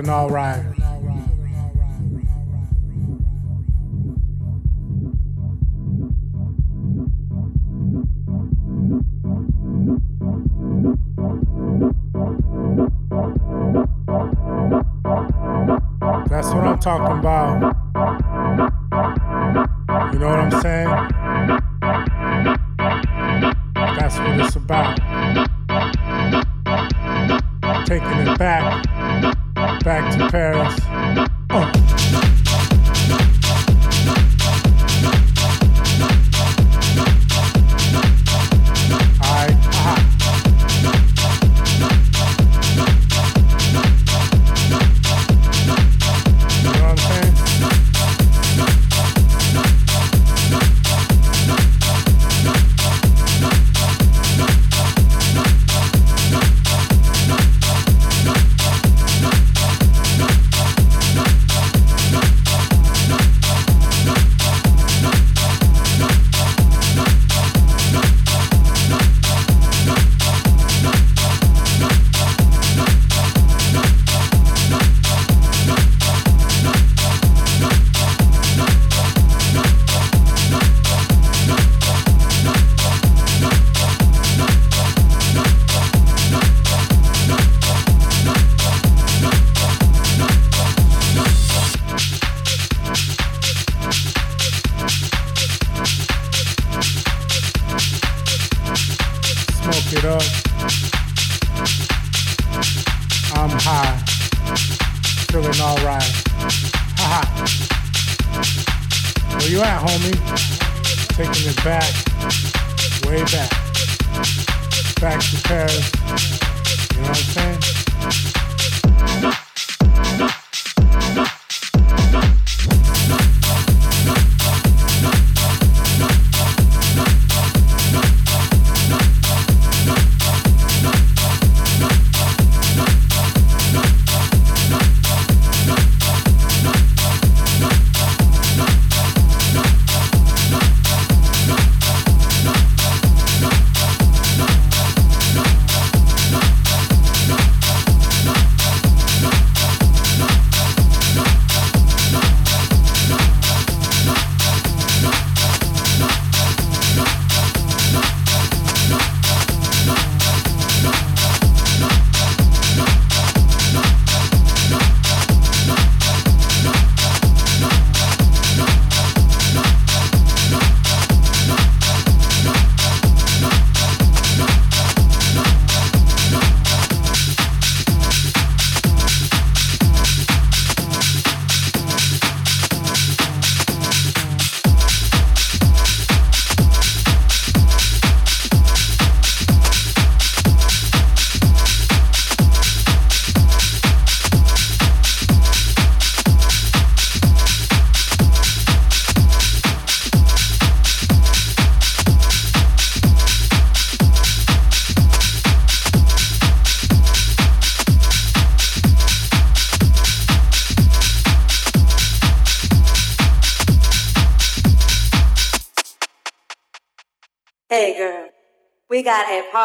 [0.00, 0.79] feeling all right.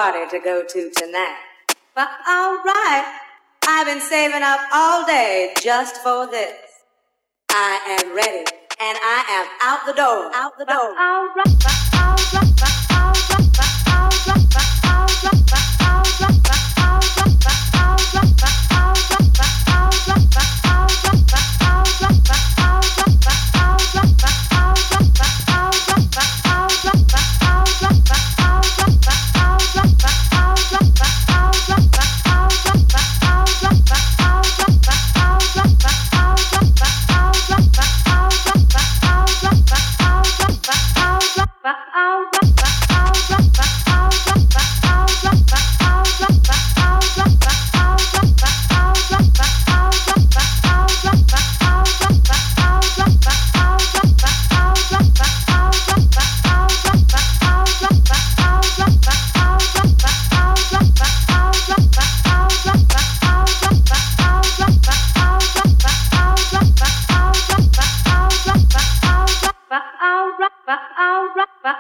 [0.06, 1.36] Party to go to tonight.
[1.96, 3.06] But alright,
[3.68, 6.54] I've been saving up all day just for this.
[7.50, 8.46] I am ready,
[8.82, 10.94] and I am out the door, out the door.
[10.94, 12.15] Alright, alright.
[71.66, 71.74] Hey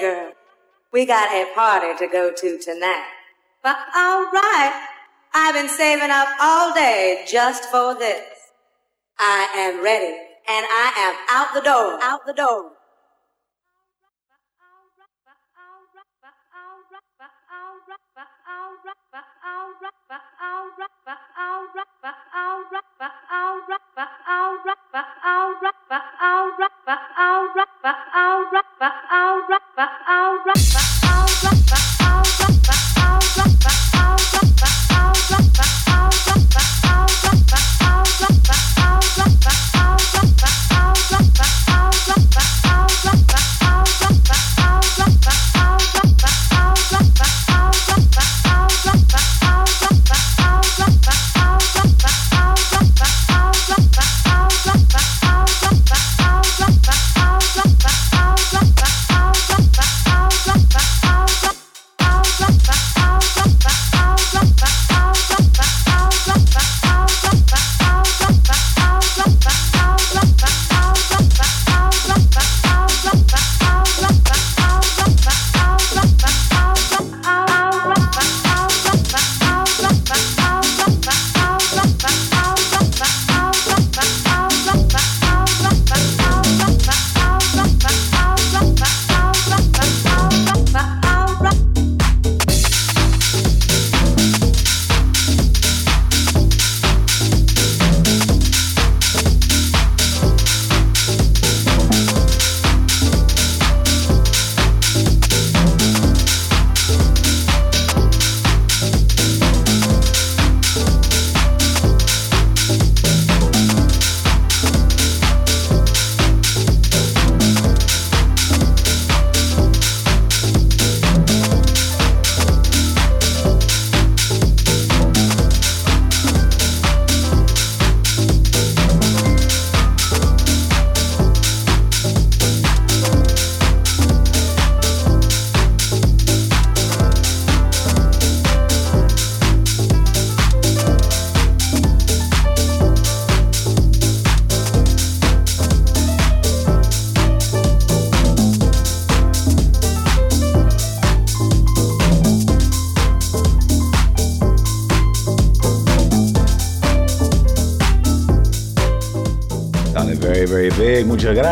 [0.00, 0.32] girl,
[0.92, 3.21] we got a party to go to tonight.
[3.62, 4.74] But alright,
[5.32, 8.26] I've been saving up all day just for this.
[9.20, 10.16] I am ready,
[10.48, 12.72] and I am out the door, out the door.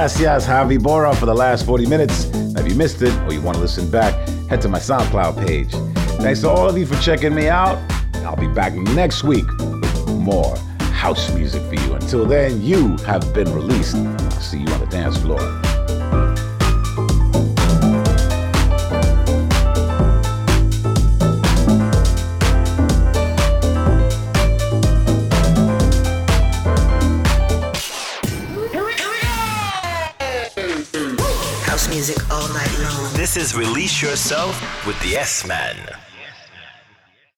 [0.00, 2.24] Gracias, Javi Bora, for the last 40 minutes.
[2.56, 4.14] If you missed it or you want to listen back,
[4.48, 5.72] head to my SoundCloud page.
[6.22, 7.76] Thanks to all of you for checking me out.
[8.24, 11.92] I'll be back next week with more house music for you.
[11.92, 13.92] Until then, you have been released.
[14.40, 15.38] See you on the dance floor.
[34.02, 35.76] Yourself with the S Man.